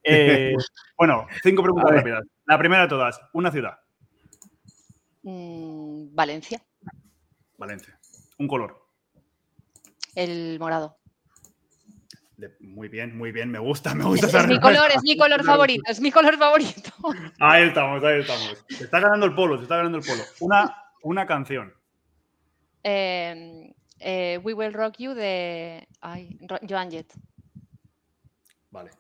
Eh, 0.05 0.55
bueno, 0.99 1.27
cinco 1.43 1.63
preguntas 1.63 1.91
rápidas. 1.95 2.25
La 2.47 2.59
primera 2.59 2.83
de 2.83 2.89
todas, 2.89 3.21
una 3.33 3.51
ciudad, 3.51 3.79
Mm, 5.23 6.15
Valencia, 6.15 6.63
Valencia. 7.59 7.99
Un 8.39 8.47
color. 8.49 8.87
el 10.15 10.57
morado. 10.61 10.97
De- 12.37 12.55
muy 12.61 12.89
bien, 12.89 13.17
muy 13.19 13.33
bien, 13.33 13.51
me 13.51 13.59
gusta, 13.59 13.95
me 13.95 14.05
gusta 14.05 14.27
Es, 14.27 14.31
esa 14.33 14.43
es 14.43 14.47
mi 14.47 14.55
respuesta. 14.55 14.81
color, 14.81 14.97
es 14.97 15.03
mi 15.03 15.17
color 15.19 15.45
favorito, 15.45 15.83
es 15.91 16.01
mi 16.01 16.11
color 16.13 16.39
favorito. 16.39 16.91
Ahí 17.41 17.65
estamos, 17.69 18.03
ahí 18.05 18.21
estamos. 18.21 18.65
Se 18.69 18.85
está 18.85 19.01
ganando 19.01 19.27
el 19.27 19.35
polo, 19.35 19.57
se 19.57 19.65
está 19.65 19.77
ganando 19.79 19.99
el 19.99 20.05
polo. 20.05 20.23
Una, 20.41 20.77
una 21.03 21.27
canción. 21.27 21.75
Eh, 22.85 23.75
eh, 23.99 24.39
We 24.45 24.55
Will 24.55 24.73
Rock 24.75 24.97
You 24.99 25.15
de 25.15 25.89
ay, 26.01 26.39
Ro- 26.43 26.61
Joan 26.69 26.91
Jett. 26.91 27.13
Vale. 28.71 28.91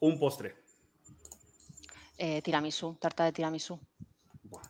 Un 0.00 0.18
postre. 0.18 0.56
Eh, 2.24 2.40
tiramisú, 2.40 2.96
tarta 3.00 3.24
de 3.24 3.32
tiramisú. 3.32 3.80
Buah. 4.44 4.62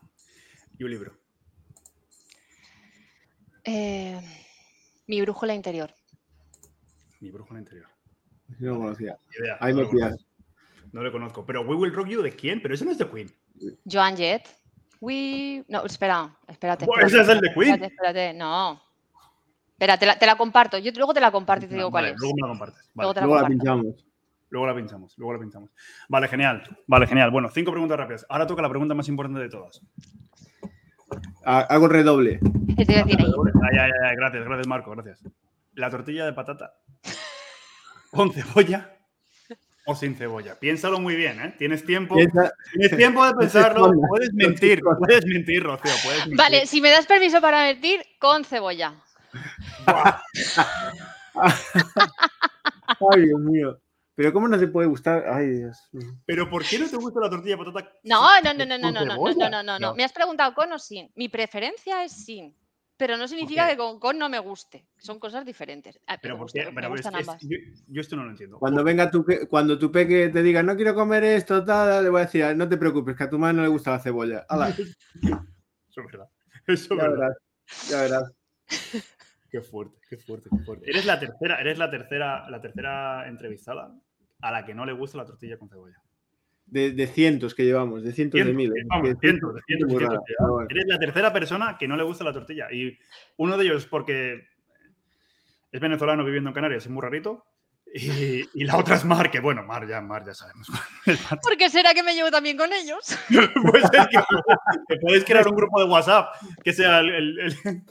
Y 0.78 0.84
un 0.84 0.90
libro. 0.90 1.12
Eh, 3.62 4.18
mi 5.06 5.20
brújula 5.20 5.52
interior. 5.52 5.92
Mi 7.20 7.30
brújula 7.30 7.60
interior. 7.60 7.88
No 8.58 8.72
lo 8.72 8.78
conocía. 8.78 9.18
Idea, 9.38 9.58
Ahí 9.60 9.74
no 9.74 9.82
lo 9.82 9.90
conozco. 9.90 10.24
No 10.92 11.02
lo 11.02 11.12
conozco. 11.12 11.44
Pero 11.44 11.60
We 11.60 11.76
Will 11.76 11.92
Rock 11.92 12.08
You, 12.08 12.22
¿de 12.22 12.34
quién? 12.34 12.62
Pero 12.62 12.72
ese 12.72 12.86
no 12.86 12.90
es 12.90 12.96
de 12.96 13.10
Queen. 13.10 13.30
Joan 13.84 14.16
Jett. 14.16 14.48
We... 15.02 15.62
No, 15.68 15.84
espera, 15.84 16.34
espérate. 16.48 16.86
Ese 17.04 17.20
es 17.20 17.28
el 17.28 17.40
de 17.42 17.52
Queen. 17.52 17.74
Espérate, 17.74 17.94
espérate, 17.94 18.32
no. 18.32 18.82
Espera, 19.72 19.98
te 19.98 20.06
la, 20.06 20.18
te 20.18 20.24
la 20.24 20.38
comparto. 20.38 20.78
Yo 20.78 20.90
luego 20.92 21.12
te 21.12 21.20
la 21.20 21.30
comparto 21.30 21.66
y 21.66 21.68
te 21.68 21.74
digo 21.74 21.90
cuál 21.90 22.06
es. 22.06 22.16
Luego 22.16 22.34
me 22.34 22.40
la 22.40 22.48
compartes. 22.48 22.90
Vale. 22.94 23.04
Luego 23.04 23.12
te 23.12 23.20
la 23.20 23.26
Luego 23.26 23.42
la 23.42 23.48
pinchamos. 23.48 24.11
Luego 24.52 24.66
la 24.66 24.74
pinchamos, 24.76 25.16
luego 25.16 25.32
la 25.32 25.38
pinchamos. 25.40 25.70
Vale, 26.08 26.28
genial. 26.28 26.62
Vale, 26.86 27.06
genial. 27.06 27.30
Bueno, 27.30 27.48
cinco 27.48 27.70
preguntas 27.70 27.98
rápidas. 27.98 28.26
Ahora 28.28 28.46
toca 28.46 28.60
la 28.60 28.68
pregunta 28.68 28.94
más 28.94 29.08
importante 29.08 29.40
de 29.40 29.48
todas. 29.48 29.80
Ha- 31.46 31.60
Hago 31.62 31.86
el 31.86 31.90
redoble. 31.92 32.38
¿Qué 32.76 32.84
te 32.84 32.92
iba 32.92 33.00
a 33.00 33.04
decir 33.04 33.18
ahí? 33.20 33.32
Ay, 33.70 33.78
ay, 33.80 33.90
ay, 34.10 34.16
gracias, 34.16 34.44
gracias, 34.44 34.66
Marco, 34.66 34.90
gracias. 34.90 35.24
La 35.74 35.88
tortilla 35.88 36.26
de 36.26 36.34
patata 36.34 36.74
con 38.10 38.30
cebolla 38.30 38.94
o 39.86 39.94
sin 39.96 40.14
cebolla. 40.16 40.58
Piénsalo 40.60 41.00
muy 41.00 41.16
bien, 41.16 41.40
¿eh? 41.40 41.54
Tienes 41.58 41.86
tiempo. 41.86 42.14
Piensa- 42.14 42.52
Tienes 42.74 42.94
tiempo 42.96 43.24
de 43.26 43.32
pensarlo. 43.38 43.90
Puedes 44.06 44.34
mentir, 44.34 44.82
puedes 44.98 45.24
mentir, 45.24 45.62
Rocío. 45.62 45.92
Puedes 46.04 46.20
mentir. 46.26 46.36
Vale, 46.36 46.66
si 46.66 46.82
me 46.82 46.90
das 46.90 47.06
permiso 47.06 47.40
para 47.40 47.62
mentir, 47.64 48.02
con 48.18 48.44
cebolla. 48.44 48.92
Ay, 53.10 53.22
Dios 53.22 53.40
mío. 53.40 53.78
Pero 54.14 54.32
¿cómo 54.32 54.46
no 54.48 54.58
se 54.58 54.68
puede 54.68 54.88
gustar? 54.88 55.24
Ay, 55.28 55.48
Dios. 55.48 55.78
Pero 56.26 56.48
¿por 56.50 56.64
qué 56.64 56.78
no 56.78 56.88
te 56.88 56.96
gusta 56.96 57.20
la 57.20 57.30
tortilla 57.30 57.56
de 57.56 57.64
patata? 57.64 57.92
No, 58.04 58.40
no, 58.42 58.52
no, 58.54 58.66
no, 58.66 58.78
no, 58.78 58.90
no, 58.92 58.92
no, 58.92 59.04
no, 59.06 59.12
cebolla? 59.14 59.50
no, 59.50 59.62
no, 59.62 59.78
no. 59.78 59.94
Me 59.94 60.04
has 60.04 60.12
preguntado 60.12 60.54
con 60.54 60.70
o 60.72 60.78
sin. 60.78 61.10
Mi 61.14 61.28
preferencia 61.28 62.04
es 62.04 62.12
sin. 62.12 62.54
Pero 62.98 63.16
no 63.16 63.26
significa 63.26 63.68
que 63.68 63.76
con, 63.76 63.98
con 63.98 64.16
no 64.18 64.28
me 64.28 64.38
guste. 64.38 64.86
Son 64.98 65.18
cosas 65.18 65.44
diferentes. 65.46 65.98
Ah, 66.06 66.18
Pero 66.20 66.34
me 66.34 66.38
¿por 66.38 66.44
gusta- 66.44 66.60
qué? 66.60 66.66
me 66.66 66.74
Pero 66.74 66.86
es- 66.88 66.90
gustan 66.92 67.14
es- 67.20 67.28
ambas. 67.28 67.42
yo, 67.42 67.56
yo 67.88 68.00
esto 68.00 68.14
no 68.16 68.24
lo 68.24 68.30
entiendo. 68.30 68.58
Cuando 68.58 68.84
venga 68.84 69.10
tu, 69.10 69.24
cuando 69.48 69.78
tu 69.78 69.90
peque 69.90 70.28
te 70.28 70.42
diga 70.42 70.62
no 70.62 70.76
quiero 70.76 70.94
comer 70.94 71.24
esto, 71.24 71.64
tal, 71.64 72.04
le 72.04 72.10
voy 72.10 72.20
a 72.20 72.24
decir, 72.26 72.44
"Ah, 72.44 72.54
no 72.54 72.68
te 72.68 72.76
preocupes, 72.76 73.16
que 73.16 73.24
a 73.24 73.30
tu 73.30 73.38
madre 73.38 73.54
no 73.56 73.62
le 73.62 73.68
gusta 73.68 73.90
la 73.92 73.98
cebolla. 73.98 74.46
Eso 74.48 74.82
es 76.00 76.06
verdad. 76.12 76.28
Eso 76.66 76.94
es 76.94 77.00
ya 77.00 77.08
verdad. 77.08 77.18
verás. 77.18 77.88
Ya 77.90 78.02
verás. 78.02 78.32
Qué 79.52 79.60
fuerte, 79.60 79.98
qué 80.08 80.16
fuerte, 80.16 80.48
qué 80.50 80.64
fuerte. 80.64 80.88
Eres 80.90 81.04
la 81.04 81.20
tercera, 81.20 81.60
eres 81.60 81.76
la 81.78 81.90
tercera, 81.90 82.48
la 82.48 82.60
tercera 82.60 83.28
entrevistada 83.28 83.92
a 84.40 84.50
la 84.50 84.64
que 84.64 84.74
no 84.74 84.86
le 84.86 84.92
gusta 84.94 85.18
la 85.18 85.26
tortilla 85.26 85.58
con 85.58 85.68
cebolla. 85.68 85.96
De, 86.64 86.92
de 86.92 87.06
cientos 87.06 87.54
que 87.54 87.64
llevamos, 87.66 88.02
de 88.02 88.12
cientos 88.12 88.42
de 88.42 88.52
miles. 88.54 88.82
vamos, 88.88 89.10
Que- 89.10 89.16
cientos, 89.20 89.54
de 89.54 89.60
cientos, 89.66 90.02
rara. 90.02 90.18
Eres 90.70 90.86
la 90.86 90.98
tercera 90.98 91.32
persona 91.34 91.76
que 91.78 91.86
no 91.86 91.96
le 91.96 92.02
gusta 92.02 92.24
la 92.24 92.32
tortilla. 92.32 92.72
Y 92.72 92.98
uno 93.36 93.58
de 93.58 93.64
ellos 93.66 93.84
porque 93.86 94.46
es 95.70 95.80
venezolano 95.80 96.24
viviendo 96.24 96.48
en 96.48 96.54
Canarias, 96.54 96.84
es 96.86 96.90
muy 96.90 97.02
rarito. 97.02 97.44
Y, 97.94 98.48
y 98.54 98.64
la 98.64 98.78
otra 98.78 98.94
es 98.94 99.04
Mar, 99.04 99.30
que 99.30 99.40
bueno, 99.40 99.64
Mar 99.64 99.86
ya, 99.86 100.00
Mar 100.00 100.24
ya 100.24 100.32
sabemos. 100.32 100.66
¿Por 101.42 101.58
qué 101.58 101.68
será 101.68 101.92
que 101.92 102.02
me 102.02 102.14
llevo 102.14 102.30
también 102.30 102.56
con 102.56 102.70
ellos? 102.72 103.18
Que, 103.28 103.38
que 104.88 104.96
podéis 105.00 105.24
crear 105.26 105.46
un 105.46 105.54
grupo 105.54 105.78
de 105.82 105.90
WhatsApp 105.90 106.34
que 106.64 106.72
sea 106.72 107.00
el, 107.00 107.10
el- 107.10 107.38
el- 107.40 107.82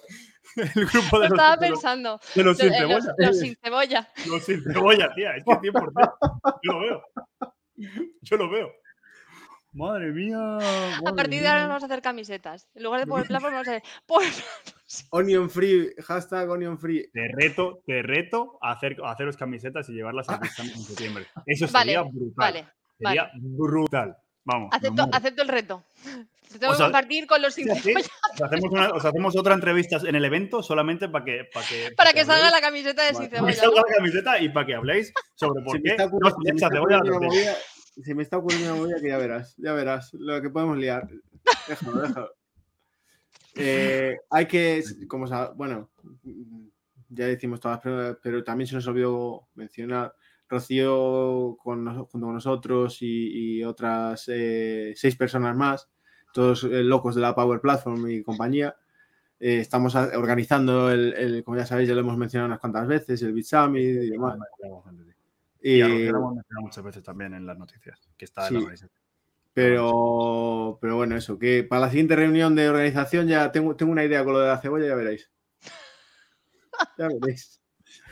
el 0.75 0.85
grupo 0.85 1.17
Lo 1.17 1.19
de 1.23 1.29
los, 1.29 1.39
estaba 1.39 1.57
de 1.57 1.69
los- 1.69 1.79
pensando. 1.79 2.19
de 2.35 2.43
los 2.43 2.57
sin 2.57 2.73
Eh, 2.73 2.81
Los, 2.81 3.03
cebolla. 3.03 3.15
los 3.17 3.39
sin 3.39 3.55
cebolla. 3.63 4.09
Los 4.27 4.43
sin 4.45 4.63
cebolla, 4.63 5.13
tía. 5.13 5.35
Es 5.35 5.43
que 5.43 5.51
100%. 5.51 6.59
Yo 6.63 6.73
lo 6.73 6.79
veo. 6.81 7.03
Yo 8.21 8.37
lo 8.37 8.49
veo. 8.49 8.71
Madre 9.73 10.11
mía. 10.11 10.37
A 10.57 11.13
partir 11.15 11.41
de 11.41 11.47
ahora 11.47 11.65
vamos 11.67 11.83
a 11.83 11.85
hacer 11.85 12.01
camisetas. 12.01 12.67
En 12.75 12.83
lugar 12.83 12.99
de 12.99 13.07
Power 13.07 13.25
Platform 13.25 13.53
vamos 13.53 13.67
a 13.67 13.71
hacer 13.71 13.83
Power 14.05 14.27
Onion 15.11 15.49
free, 15.49 15.93
hashtag 16.05 16.49
onion 16.49 16.77
free. 16.77 17.09
Te 17.13 17.29
reto, 17.33 17.81
te 17.85 18.01
reto 18.01 18.57
a, 18.61 18.71
hacer, 18.73 18.97
a 19.01 19.11
haceros 19.11 19.37
camisetas 19.37 19.87
y 19.87 19.93
llevarlas 19.93 20.27
Summit 20.27 20.51
en 20.75 20.83
septiembre. 20.83 21.27
Eso 21.45 21.67
Vale, 21.71 21.85
sería 21.93 22.01
brutal. 22.01 22.33
Vale, 22.35 22.67
sería 22.99 23.31
brutal. 23.35 24.17
Vamos. 24.43 24.69
acepto, 24.73 25.07
acepto 25.13 25.41
el 25.43 25.47
reto. 25.47 25.83
Lo 26.53 26.59
tengo 26.59 26.73
O 26.73 26.75
sea, 26.75 26.85
que 26.87 26.91
compartir 26.91 27.27
con 27.27 27.41
los. 27.41 27.57
Os 27.57 28.41
hacemos, 28.41 28.71
una- 28.71 28.89
os 28.89 29.05
hacemos 29.05 29.35
otra 29.37 29.53
entrevista 29.53 29.97
en 30.05 30.15
el 30.15 30.25
evento 30.25 30.61
solamente 30.63 31.09
para 31.09 31.25
que, 31.25 31.45
para 31.53 31.65
que, 31.67 31.91
para 31.95 32.13
que 32.13 32.25
salga 32.25 32.47
habléis- 32.47 32.51
la 32.51 32.61
camiseta 32.61 33.03
de 33.03 33.13
para 33.13 33.27
que 33.47 33.53
salga 33.53 33.75
la 33.87 33.95
camiseta 33.95 34.39
y 34.39 34.49
para 34.49 34.65
que 34.65 34.75
habléis 34.75 35.13
sobre 35.35 35.63
por 35.63 35.81
qué 35.81 35.89
está 35.89 36.03
no 36.07 36.09
ocurriendo, 36.09 36.35
se 36.37 36.43
se 36.43 36.43
me 36.43 36.57
echa 36.57 36.65
está 36.65 36.75
cebolla 36.75 36.97
ocurriendo 36.97 37.17
una 37.17 37.27
movida- 37.27 37.57
se 38.03 38.15
me 38.15 38.23
está 38.23 38.37
ocurriendo 38.37 38.73
una 38.73 38.81
movida 38.81 39.01
que 39.01 39.07
ya 39.09 39.17
verás, 39.17 39.55
ya 39.57 39.73
verás 39.73 40.13
lo 40.13 40.41
que 40.41 40.49
podemos 40.49 40.77
liar. 40.77 41.07
Déjalo, 41.67 42.01
déjalo. 42.01 42.31
Eh, 43.55 44.15
hay 44.29 44.45
que, 44.45 44.81
como 45.09 45.27
bueno, 45.55 45.91
ya 47.09 47.25
decimos 47.27 47.59
todas, 47.59 47.81
pero, 47.83 48.17
pero 48.23 48.43
también 48.45 48.65
se 48.67 48.75
nos 48.75 48.87
olvidó 48.87 49.49
mencionar 49.55 50.15
Rocío 50.47 51.57
con, 51.61 51.85
junto 51.85 52.25
con 52.27 52.33
nosotros 52.33 52.97
y, 53.01 53.57
y 53.59 53.63
otras 53.65 54.23
eh, 54.29 54.93
seis 54.95 55.17
personas 55.17 55.55
más, 55.57 55.89
todos 56.33 56.63
eh, 56.63 56.83
locos 56.83 57.15
de 57.15 57.21
la 57.21 57.33
Power 57.35 57.59
Platform 57.61 58.09
y 58.09 58.23
compañía. 58.23 58.75
Eh, 59.39 59.57
estamos 59.59 59.95
a- 59.95 60.11
organizando 60.17 60.91
el, 60.91 61.13
el- 61.13 61.43
como 61.43 61.57
ya 61.57 61.65
sabéis, 61.65 61.89
ya 61.89 61.95
lo 61.95 62.01
hemos 62.01 62.17
mencionado 62.17 62.47
unas 62.47 62.59
cuantas 62.59 62.87
veces, 62.87 63.21
el 63.23 63.43
Summit 63.43 63.81
y 63.83 64.09
demás. 64.11 64.37
Y 65.63 65.81
a 65.81 65.87
Y- 65.87 65.91
Rocío 65.91 66.11
lo 66.11 66.17
hemos 66.19 66.35
mencionado 66.35 66.61
muchas 66.67 66.83
veces 66.83 67.03
también 67.03 67.33
en 67.33 67.45
las 67.45 67.57
noticias, 67.57 67.99
que 68.17 68.25
está 68.25 68.47
en 68.47 68.53
la 68.53 68.59
organización. 68.59 68.91
Pero, 69.53 70.77
pero 70.79 70.95
bueno, 70.95 71.15
eso, 71.17 71.37
que 71.37 71.63
para 71.63 71.81
la 71.81 71.89
siguiente 71.89 72.15
reunión 72.15 72.55
de 72.55 72.69
organización 72.69 73.27
ya 73.27 73.51
tengo, 73.51 73.75
tengo 73.75 73.91
una 73.91 74.03
idea 74.05 74.23
con 74.23 74.33
lo 74.33 74.39
de 74.39 74.47
la 74.47 74.57
cebolla, 74.59 74.87
ya 74.87 74.95
veréis. 74.95 75.29
Ya 76.97 77.07
veréis. 77.07 77.59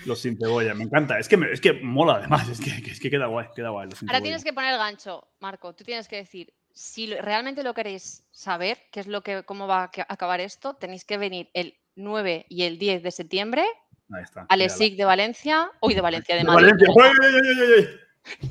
Los 0.06 0.20
sin 0.20 0.38
cebolla, 0.38 0.74
me 0.74 0.84
encanta. 0.84 1.18
Es 1.20 1.28
que, 1.30 1.38
me- 1.38 1.52
es 1.52 1.62
que 1.62 1.74
mola 1.74 2.16
además, 2.16 2.48
es 2.50 2.60
que, 2.60 2.82
que- 2.82 2.92
es 2.92 3.00
que 3.00 3.10
queda 3.10 3.28
guay, 3.28 3.48
queda 3.56 3.70
guay. 3.70 3.90
Los 3.90 4.00
sin 4.00 4.10
Ahora 4.10 4.18
cebolla. 4.20 4.24
tienes 4.24 4.44
que 4.44 4.54
poner 4.54 4.74
el 4.74 4.80
gancho, 4.80 5.28
Marco. 5.40 5.74
Tú 5.74 5.84
tienes 5.84 6.08
que 6.08 6.18
decir, 6.18 6.54
si 6.82 7.08
lo- 7.08 7.22
realmente 7.22 7.62
lo 7.64 7.74
queréis 7.74 8.24
saber, 8.32 8.78
qué 8.92 9.02
es 9.02 9.08
lo 9.08 9.22
que, 9.22 9.44
cómo 9.44 9.68
va 9.68 9.84
a 9.84 9.92
acabar 10.08 10.40
esto, 10.40 10.76
tenéis 10.76 11.04
que 11.04 11.18
venir 11.18 11.50
el 11.54 11.76
9 11.96 12.46
y 12.48 12.64
el 12.64 12.80
10 12.80 13.04
de 13.04 13.12
septiembre 13.12 13.66
Ahí 14.14 14.24
está. 14.24 14.46
al. 14.48 14.62
ESIC 14.62 14.96
de 14.96 15.04
Valencia, 15.04 15.70
uy, 15.82 15.94
de 15.94 16.00
Valencia, 16.00 16.36
de 16.36 16.42
De 16.42 16.48
Madrid. 16.48 16.68
Valencia. 16.72 16.88
¡Ay, 17.04 17.12
ay, 17.22 17.42
ay, 17.44 17.58
ay, 17.60 17.86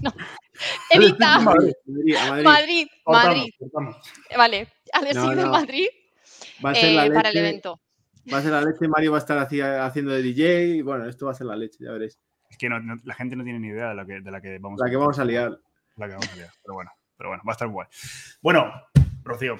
ay! 0.07 0.13
Evita, 0.91 1.39
Madrid. 1.41 1.73
Madrid, 1.87 2.17
a 2.17 2.27
Madrid. 2.29 2.45
Madrid, 2.45 2.89
Cortamos, 3.05 3.27
Madrid, 3.37 3.55
cortamos. 3.59 3.97
vale, 4.37 4.69
al 4.93 5.07
ESIC 5.07 5.31
de 5.31 5.43
no. 5.45 5.51
Madrid 5.51 5.87
Va 6.65 6.71
a 6.71 6.75
ser 6.75 6.93
la 6.93 7.07
eh, 7.07 7.11
para 7.13 7.29
el 7.31 7.35
leche, 7.35 7.49
evento. 7.49 7.81
Va 8.33 8.39
a 8.39 8.43
ser 8.43 8.51
la 8.53 8.61
leche, 8.61 8.89
Mario 8.89 9.13
va 9.13 9.19
a 9.19 9.21
estar 9.21 9.39
haci- 9.39 9.63
haciendo 9.87 10.13
de 10.13 10.21
DJ. 10.23 10.67
y 10.77 10.83
Bueno, 10.83 11.09
esto 11.09 11.25
va 11.27 11.33
a 11.33 11.35
ser 11.35 11.47
la 11.47 11.57
leche, 11.57 11.79
ya 11.81 11.93
veréis. 11.93 12.19
Es 12.51 12.59
que 12.59 12.69
no- 12.69 12.79
no- 12.81 12.97
la 13.05 13.15
gente 13.15 13.37
no 13.37 13.45
tiene 13.45 13.59
ni 13.59 13.69
idea 13.69 13.89
de 13.89 13.95
la 13.95 14.05
que, 14.05 14.21
de 14.21 14.31
la 14.31 14.41
que 14.43 14.59
vamos 14.59 14.79
La 14.85 14.91
que 14.91 14.97
vamos 14.97 15.19
a 15.19 15.25
liar. 15.25 15.59
la 15.97 16.07
que 16.07 16.13
vamos 16.13 16.29
a 16.31 16.37
liar. 16.37 16.51
Pero 16.63 16.75
bueno, 16.75 16.91
pero 17.19 17.29
bueno, 17.31 17.43
va 17.47 17.53
a 17.53 17.55
estar 17.55 17.69
guay. 17.69 17.87
Bueno, 18.41 18.73
Rocío, 19.25 19.57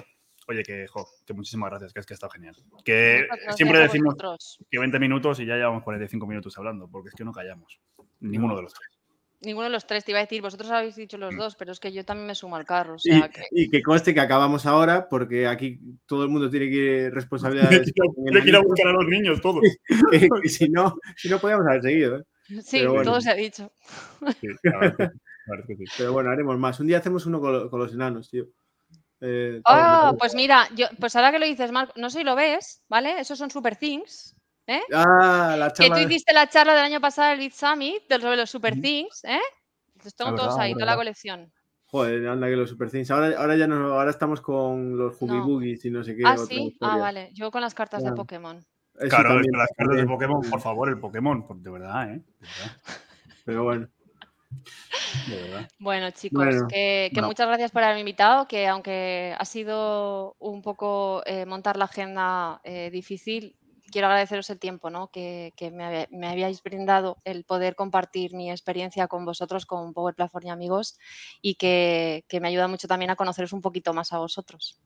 oye, 0.47 0.63
que, 0.63 0.87
jo, 0.87 1.07
que 1.25 1.33
muchísimas 1.33 1.69
gracias, 1.69 1.93
que 1.93 1.99
es 1.99 2.05
que 2.07 2.13
ha 2.13 2.15
estado 2.15 2.31
genial. 2.31 2.55
Que 2.83 3.27
siempre 3.55 3.77
decimos 3.79 4.15
vosotros. 4.15 4.57
que 4.71 4.79
20 4.79 4.97
minutos 4.97 5.39
y 5.41 5.45
ya 5.45 5.55
llevamos 5.55 5.83
45 5.83 6.25
minutos 6.25 6.57
hablando, 6.57 6.87
porque 6.89 7.09
es 7.09 7.15
que 7.15 7.23
no 7.23 7.31
callamos. 7.31 7.79
Ninguno 8.21 8.55
de 8.55 8.63
los 8.63 8.73
tres. 8.73 8.89
Ninguno 9.41 9.65
de 9.67 9.71
los 9.71 9.87
tres 9.87 10.03
te 10.03 10.11
iba 10.11 10.19
a 10.19 10.23
decir, 10.23 10.41
vosotros 10.41 10.69
habéis 10.69 10.97
dicho 10.97 11.17
los 11.17 11.33
Mm. 11.33 11.37
dos, 11.37 11.55
pero 11.55 11.71
es 11.71 11.79
que 11.79 11.93
yo 11.93 12.03
también 12.03 12.27
me 12.27 12.35
sumo 12.35 12.57
al 12.57 12.65
carro. 12.65 12.95
O 12.95 12.97
Y, 13.01 13.21
que... 13.29 13.41
y 13.51 13.69
que 13.69 13.81
conste 13.81 14.13
que 14.13 14.19
acabamos 14.19 14.65
ahora, 14.65 15.07
porque 15.07 15.47
aquí 15.47 15.79
todo 16.05 16.23
el 16.23 16.29
mundo 16.29 16.49
tiene 16.49 16.67
que 16.69 16.75
ir 17.05 17.13
responsabilidades. 17.13 17.89
Quiero 17.93 18.43
que 18.43 18.49
ir 18.49 18.55
a 18.57 18.59
buscar 18.61 18.87
a 18.87 18.91
los 18.93 19.05
niños 19.07 19.39
todos. 19.39 19.63
si 20.43 20.67
no, 20.67 20.97
si 21.15 21.29
no 21.29 21.39
podíamos 21.39 21.65
haber 21.67 21.81
seguido. 21.83 22.17
¿eh? 22.19 22.23
Sí, 22.63 22.85
bueno. 22.85 23.03
todo 23.03 23.21
se 23.21 23.29
ha 23.31 23.35
dicho. 23.35 23.71
Sí, 24.41 24.47
que- 25.67 25.75
sí. 25.75 25.83
Pero 25.97 26.13
bueno, 26.13 26.29
haremos 26.31 26.57
más. 26.57 26.79
Un 26.79 26.87
día 26.87 26.97
hacemos 26.99 27.25
uno 27.25 27.39
con, 27.39 27.51
lo- 27.53 27.69
con 27.69 27.79
los 27.79 27.93
enanos, 27.93 28.29
tío. 28.29 28.45
Eh, 29.21 29.61
Ah, 29.65 30.13
pues 30.17 30.33
mira, 30.35 30.67
yo, 30.75 30.87
pues 30.99 31.15
ahora 31.15 31.31
que 31.31 31.39
lo 31.39 31.45
dices, 31.45 31.71
Marco, 31.71 31.93
no 31.97 32.09
sé 32.09 32.19
si 32.19 32.23
lo 32.23 32.35
ves, 32.35 32.83
¿vale? 32.87 33.19
Esos 33.19 33.37
son 33.37 33.49
super 33.51 33.75
things. 33.75 34.35
ah, 34.93 35.55
la 35.57 35.69
Que 35.69 35.83
tú 35.83 35.89
charla. 35.89 36.01
hiciste 36.03 36.33
la 36.33 36.47
charla 36.47 36.73
del 36.75 36.85
año 36.85 37.01
pasado, 37.01 37.33
el 37.33 37.39
Beat 37.39 37.53
Summit, 37.53 38.07
de 38.07 38.19
sobre 38.19 38.37
los 38.37 38.49
super 38.49 38.79
things, 38.79 39.23
¿eh? 39.25 39.39
Los 40.03 40.15
tengo 40.15 40.31
Ah, 40.31 40.35
todos 40.35 40.57
ahí, 40.57 40.73
toda 40.73 40.85
la 40.85 40.95
colección. 40.95 41.51
Joder, 41.91 42.27
anda 42.27 42.47
que 42.47 42.55
los 42.55 42.69
Super 42.69 42.91
Things. 42.91 43.09
Ahora, 43.09 43.35
ahora 43.35 43.55
ya 43.57 43.65
no, 43.65 43.93
ahora 43.93 44.11
estamos 44.11 44.41
con 44.41 44.95
los 44.95 45.15
Huggy 45.19 45.73
No. 45.73 45.79
Y 45.83 45.89
no 45.89 46.03
sé 46.03 46.15
qué. 46.15 46.21
Ah, 46.23 46.37
sí. 46.37 46.77
Ah, 46.81 46.97
vale. 46.99 47.31
Yo 47.33 47.49
con 47.49 47.61
las 47.61 47.73
cartas 47.73 48.03
de 48.03 48.09
Ya. 48.11 48.15
Pokémon. 48.15 48.57
Eso 48.59 49.09
Claro, 49.09 49.29
también, 49.29 49.51
las 49.57 49.69
cartas 49.75 49.97
de. 49.97 50.05
Pokémon, 50.05 50.41
por 50.51 50.61
favor, 50.61 50.87
el 50.89 50.99
Pokémon, 50.99 51.43
de 51.63 51.69
verdad, 51.71 52.11
¿eh? 52.13 52.21
De 52.39 52.47
verdad, 52.47 52.77
Pero 53.43 53.63
bueno. 53.63 53.87
De 55.29 55.41
verdad. 55.41 55.69
Bueno, 55.79 56.11
chicos, 56.11 56.45
Bueno, 56.45 56.67
que, 56.67 57.11
que 57.13 57.21
muchas 57.21 57.47
gracias 57.47 57.71
por 57.71 57.83
haberme 57.83 58.01
invitado, 58.01 58.47
que 58.47 58.67
aunque 58.67 59.35
ha 59.37 59.45
sido 59.45 60.35
un 60.39 60.61
poco 60.61 61.23
eh, 61.25 61.45
montar 61.45 61.77
la 61.77 61.85
agenda 61.85 62.61
eh, 62.63 62.89
difícil, 62.91 63.55
quiero 63.91 64.07
agradeceros 64.07 64.49
el 64.49 64.59
tiempo 64.59 64.89
¿no? 64.89 65.09
que, 65.11 65.53
que 65.55 65.71
me, 65.71 66.27
habíais 66.27 66.61
brindado 66.63 67.17
el 67.25 67.43
poder 67.43 67.75
compartir 67.75 68.33
mi 68.33 68.51
experiencia 68.51 69.07
con 69.07 69.25
vosotros, 69.25 69.65
con 69.65 69.93
Power 69.93 70.15
Platform 70.15 70.47
y 70.47 70.49
amigos, 70.49 70.97
y 71.41 71.55
que, 71.55 72.25
que 72.27 72.39
me 72.39 72.47
ayuda 72.47 72.67
mucho 72.67 72.87
también 72.87 73.11
a 73.11 73.15
conoceros 73.15 73.53
un 73.53 73.61
poquito 73.61 73.93
más 73.93 74.13
a 74.13 74.19
vosotros. 74.19 74.79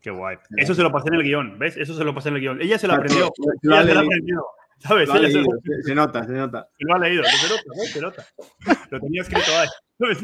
Qué 0.00 0.10
guay. 0.10 0.36
Eso 0.56 0.74
se 0.74 0.82
lo 0.82 0.90
pasé 0.90 1.08
en 1.08 1.14
el 1.14 1.22
guion, 1.22 1.58
¿ves? 1.60 1.76
Eso 1.76 1.94
se 1.94 2.02
lo 2.02 2.12
pasé 2.12 2.30
en 2.30 2.34
el 2.34 2.40
guion. 2.40 2.60
Ella 2.60 2.76
se 2.76 2.88
lo 2.88 2.94
aprendió. 2.94 3.32
Ella 3.62 3.84
se 3.84 3.94
lo 3.94 4.00
aprendido. 4.00 4.46
¿Sabes? 4.82 5.08
lo 5.08 5.14
ha 5.14 5.18
Ella 5.18 5.28
se 5.28 5.34
lo- 5.34 5.40
leído, 5.42 5.58
se, 5.64 5.82
se 5.82 5.94
nota, 5.94 6.24
se 6.26 6.32
nota. 6.32 6.68
lo 6.78 6.94
ha 6.94 6.98
leído. 6.98 7.22
Se 7.24 7.48
nota. 7.48 7.62
Se 7.92 8.00
nota. 8.00 8.26
Lo 8.90 9.00
tenía 9.00 9.22
escrito 9.22 9.50
ahí. 9.58 9.68
¿sabes? 9.98 10.18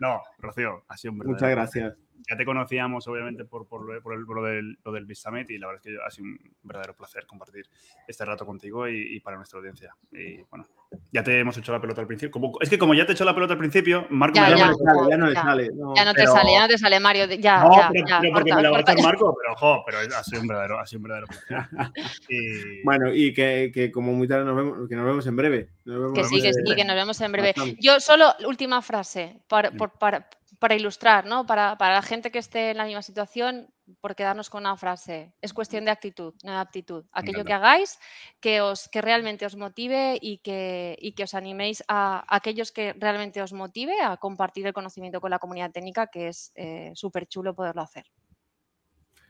No, 0.00 0.20
Rocío, 0.38 0.84
ha 0.88 0.96
sido 0.96 1.12
un 1.12 1.18
verdadero 1.18 1.34
Muchas 1.34 1.50
gracias. 1.50 1.96
Ya 2.28 2.36
te 2.36 2.44
conocíamos, 2.44 3.06
obviamente, 3.08 3.44
por, 3.44 3.66
por, 3.68 3.82
lo, 3.86 4.02
por 4.02 4.14
el- 4.14 4.24
por 4.26 4.36
lo 4.36 4.42
del, 4.44 4.78
lo 4.84 4.92
del 4.92 5.14
Summit 5.14 5.50
y 5.50 5.58
la 5.58 5.66
verdad 5.68 5.82
es 5.86 5.92
que 5.92 5.98
ha 6.04 6.10
sido 6.10 6.26
un 6.28 6.38
verdadero 6.62 6.94
placer 6.96 7.26
compartir 7.26 7.66
este 8.08 8.24
rato 8.24 8.44
contigo 8.46 8.88
y, 8.88 9.16
y 9.16 9.20
para 9.20 9.36
nuestra 9.36 9.58
audiencia. 9.58 9.94
Y 10.12 10.42
bueno, 10.50 10.66
ya 11.12 11.22
te 11.22 11.38
hemos 11.38 11.56
hecho 11.56 11.72
la 11.72 11.80
pelota 11.80 12.00
al 12.00 12.06
principio. 12.06 12.30
Como- 12.32 12.58
es 12.60 12.68
que 12.70 12.78
como 12.78 12.94
ya 12.94 13.04
te 13.06 13.12
he 13.12 13.14
hecho 13.14 13.24
la 13.24 13.34
pelota 13.34 13.52
al 13.52 13.58
principio, 13.58 14.06
Marco 14.10 14.36
Ya, 14.36 14.48
me 14.50 14.50
Ya, 14.50 14.56
no 14.56 14.60
ya. 14.60 14.68
le 14.70 14.76
sale, 14.76 15.10
ya 15.10 15.16
no 15.16 15.32
ya. 15.32 15.42
sale. 15.42 15.70
no. 15.74 15.94
Ya 15.94 16.04
no 16.04 16.14
te 16.14 16.20
Pero- 16.22 16.32
sale, 16.32 16.52
ya 16.52 16.60
no 16.62 16.68
te 16.68 16.78
sale, 16.78 17.00
Mario. 17.00 17.26
Ya, 17.26 17.64
No, 17.64 17.76
ya, 17.76 17.88
pero, 17.92 18.06
ya. 18.06 18.20
pero 18.20 18.32
porque 18.34 18.50
corta, 18.50 18.56
me 18.56 18.62
la 18.62 18.70
va 18.70 18.78
a. 18.78 19.02
Marco, 19.02 19.36
pero 19.40 19.56
jo, 19.56 19.82
pero 19.86 19.98
ha 19.98 20.22
sido 20.24 20.40
un 20.42 20.48
verdadero, 20.48 20.78
ha 20.80 20.86
sido 20.86 20.98
un 20.98 21.02
verdadero 21.04 21.26
placer. 21.26 21.56
Y- 22.28 22.82
Bueno, 22.84 23.12
y 23.14 23.32
que, 23.34 23.70
que 23.72 23.90
como 23.92 24.12
muy 24.12 24.26
tarde 24.28 24.44
nos 24.44 24.56
vemos, 24.56 24.88
que 24.88 24.96
nos 24.96 25.04
vemos 25.06 25.26
en 25.26 25.36
breve. 25.36 25.68
Nos 25.84 25.96
vemos 26.00 26.12
Que 26.14 26.24
sí, 26.24 26.42
que 26.42 26.52
sí, 26.52 26.62
que 26.74 26.84
nos 26.84 26.94
vemos 26.96 27.20
en 27.20 27.32
breve. 27.32 27.52
Bastante. 27.56 27.76
Yo 27.80 28.00
solo, 28.00 28.26
última 28.46 28.82
frase, 28.82 29.40
para, 29.48 29.70
Sí. 29.70 29.76
por- 29.76 29.92
para, 29.98 30.28
para 30.58 30.74
ilustrar, 30.74 31.26
¿no? 31.26 31.46
Para, 31.46 31.76
para 31.78 31.94
la 31.94 32.02
gente 32.02 32.30
que 32.30 32.38
esté 32.38 32.70
en 32.70 32.76
la 32.78 32.84
misma 32.84 33.02
situación, 33.02 33.68
por 34.00 34.14
quedarnos 34.16 34.50
con 34.50 34.62
una 34.62 34.76
frase. 34.76 35.32
Es 35.40 35.52
cuestión 35.52 35.84
de 35.84 35.90
actitud, 35.92 36.34
no 36.42 36.52
de 36.52 36.58
aptitud. 36.58 37.04
Aquello 37.12 37.44
que 37.44 37.52
hagáis, 37.52 37.98
que, 38.40 38.60
os, 38.60 38.88
que 38.88 39.00
realmente 39.00 39.46
os 39.46 39.54
motive 39.56 40.18
y 40.20 40.38
que, 40.38 40.96
y 41.00 41.12
que 41.12 41.24
os 41.24 41.34
animéis 41.34 41.84
a, 41.88 42.18
a 42.18 42.36
aquellos 42.36 42.72
que 42.72 42.94
realmente 42.98 43.40
os 43.42 43.52
motive 43.52 44.00
a 44.02 44.16
compartir 44.16 44.66
el 44.66 44.72
conocimiento 44.72 45.20
con 45.20 45.30
la 45.30 45.38
comunidad 45.38 45.70
técnica, 45.70 46.08
que 46.08 46.28
es 46.28 46.52
súper 46.94 47.26
chulo 47.26 47.54
poderlo 47.54 47.82
hacer. 47.82 48.06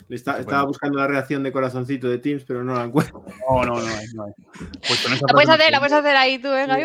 Está- 0.09 0.33
Bueno. 0.33 0.41
Estaba 0.43 0.65
buscando 0.65 0.99
la 0.99 1.07
reacción 1.09 1.43
de 1.43 1.51
corazoncito 1.53 2.09
de 2.09 2.19
Teams, 2.19 2.45
pero 2.45 2.62
no 2.62 2.75
la 2.75 2.85
encuentro. 2.85 3.25
No, 3.51 3.65
no, 3.65 3.81
no, 3.81 3.87
no. 4.15 4.35
Pues 4.87 5.03
con 5.03 5.12
esa 5.15 5.27
La 5.27 5.33
puedes 5.33 5.49
hacer, 5.51 5.73
la 5.73 5.79
puedes 5.81 5.93
hacer 5.95 6.17
ahí 6.17 6.39
tú, 6.39 6.49
venga. 6.51 6.77
Sí. 6.77 6.83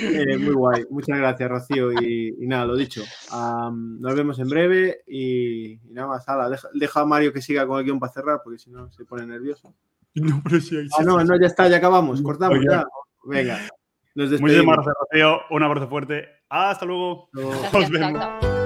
¡Eh! 0.00 0.38
Muy 0.38 0.52
guay. 0.54 0.84
Muchas 0.90 1.18
gracias, 1.18 1.50
Rocío. 1.50 1.92
Y, 1.92 2.36
y 2.40 2.46
nada, 2.46 2.66
lo 2.66 2.76
dicho. 2.76 3.02
Nos 3.30 4.14
vemos 4.14 4.38
en 4.38 4.48
breve 4.48 5.02
y, 5.06 5.72
y 5.72 5.92
nada 5.92 6.08
más. 6.08 6.28
Hala, 6.28 6.48
deja, 6.48 6.68
deja 6.74 7.00
a 7.00 7.04
Mario 7.06 7.32
que 7.32 7.42
siga 7.42 7.66
con 7.66 7.78
el 7.78 7.84
guion 7.84 7.98
para 8.00 8.12
cerrar, 8.12 8.40
porque 8.44 8.58
si 8.58 8.70
no 8.70 8.90
se 8.92 9.04
pone 9.04 9.26
nervioso. 9.26 9.74
No, 10.14 10.42
pero 10.44 10.60
sí, 10.60 10.76
sí, 10.82 10.88
Ah, 10.98 11.02
no, 11.04 11.22
no, 11.24 11.40
ya 11.40 11.46
está, 11.46 11.68
ya 11.68 11.78
acabamos. 11.78 12.20
Cortamos 12.20 12.58
Oye. 12.58 12.66
ya. 12.70 12.84
Venga. 13.24 13.58
Nos 14.14 14.28
Muchísimas 14.28 14.40
despedimos. 14.50 14.74
gracias, 14.76 14.94
Rocío. 15.10 15.38
Un 15.50 15.62
abrazo 15.62 15.88
fuerte. 15.88 16.28
Hasta 16.50 16.84
luego. 16.84 17.28
Luego- 17.32 17.54
Nos 17.72 17.90
vemos. 17.90 18.61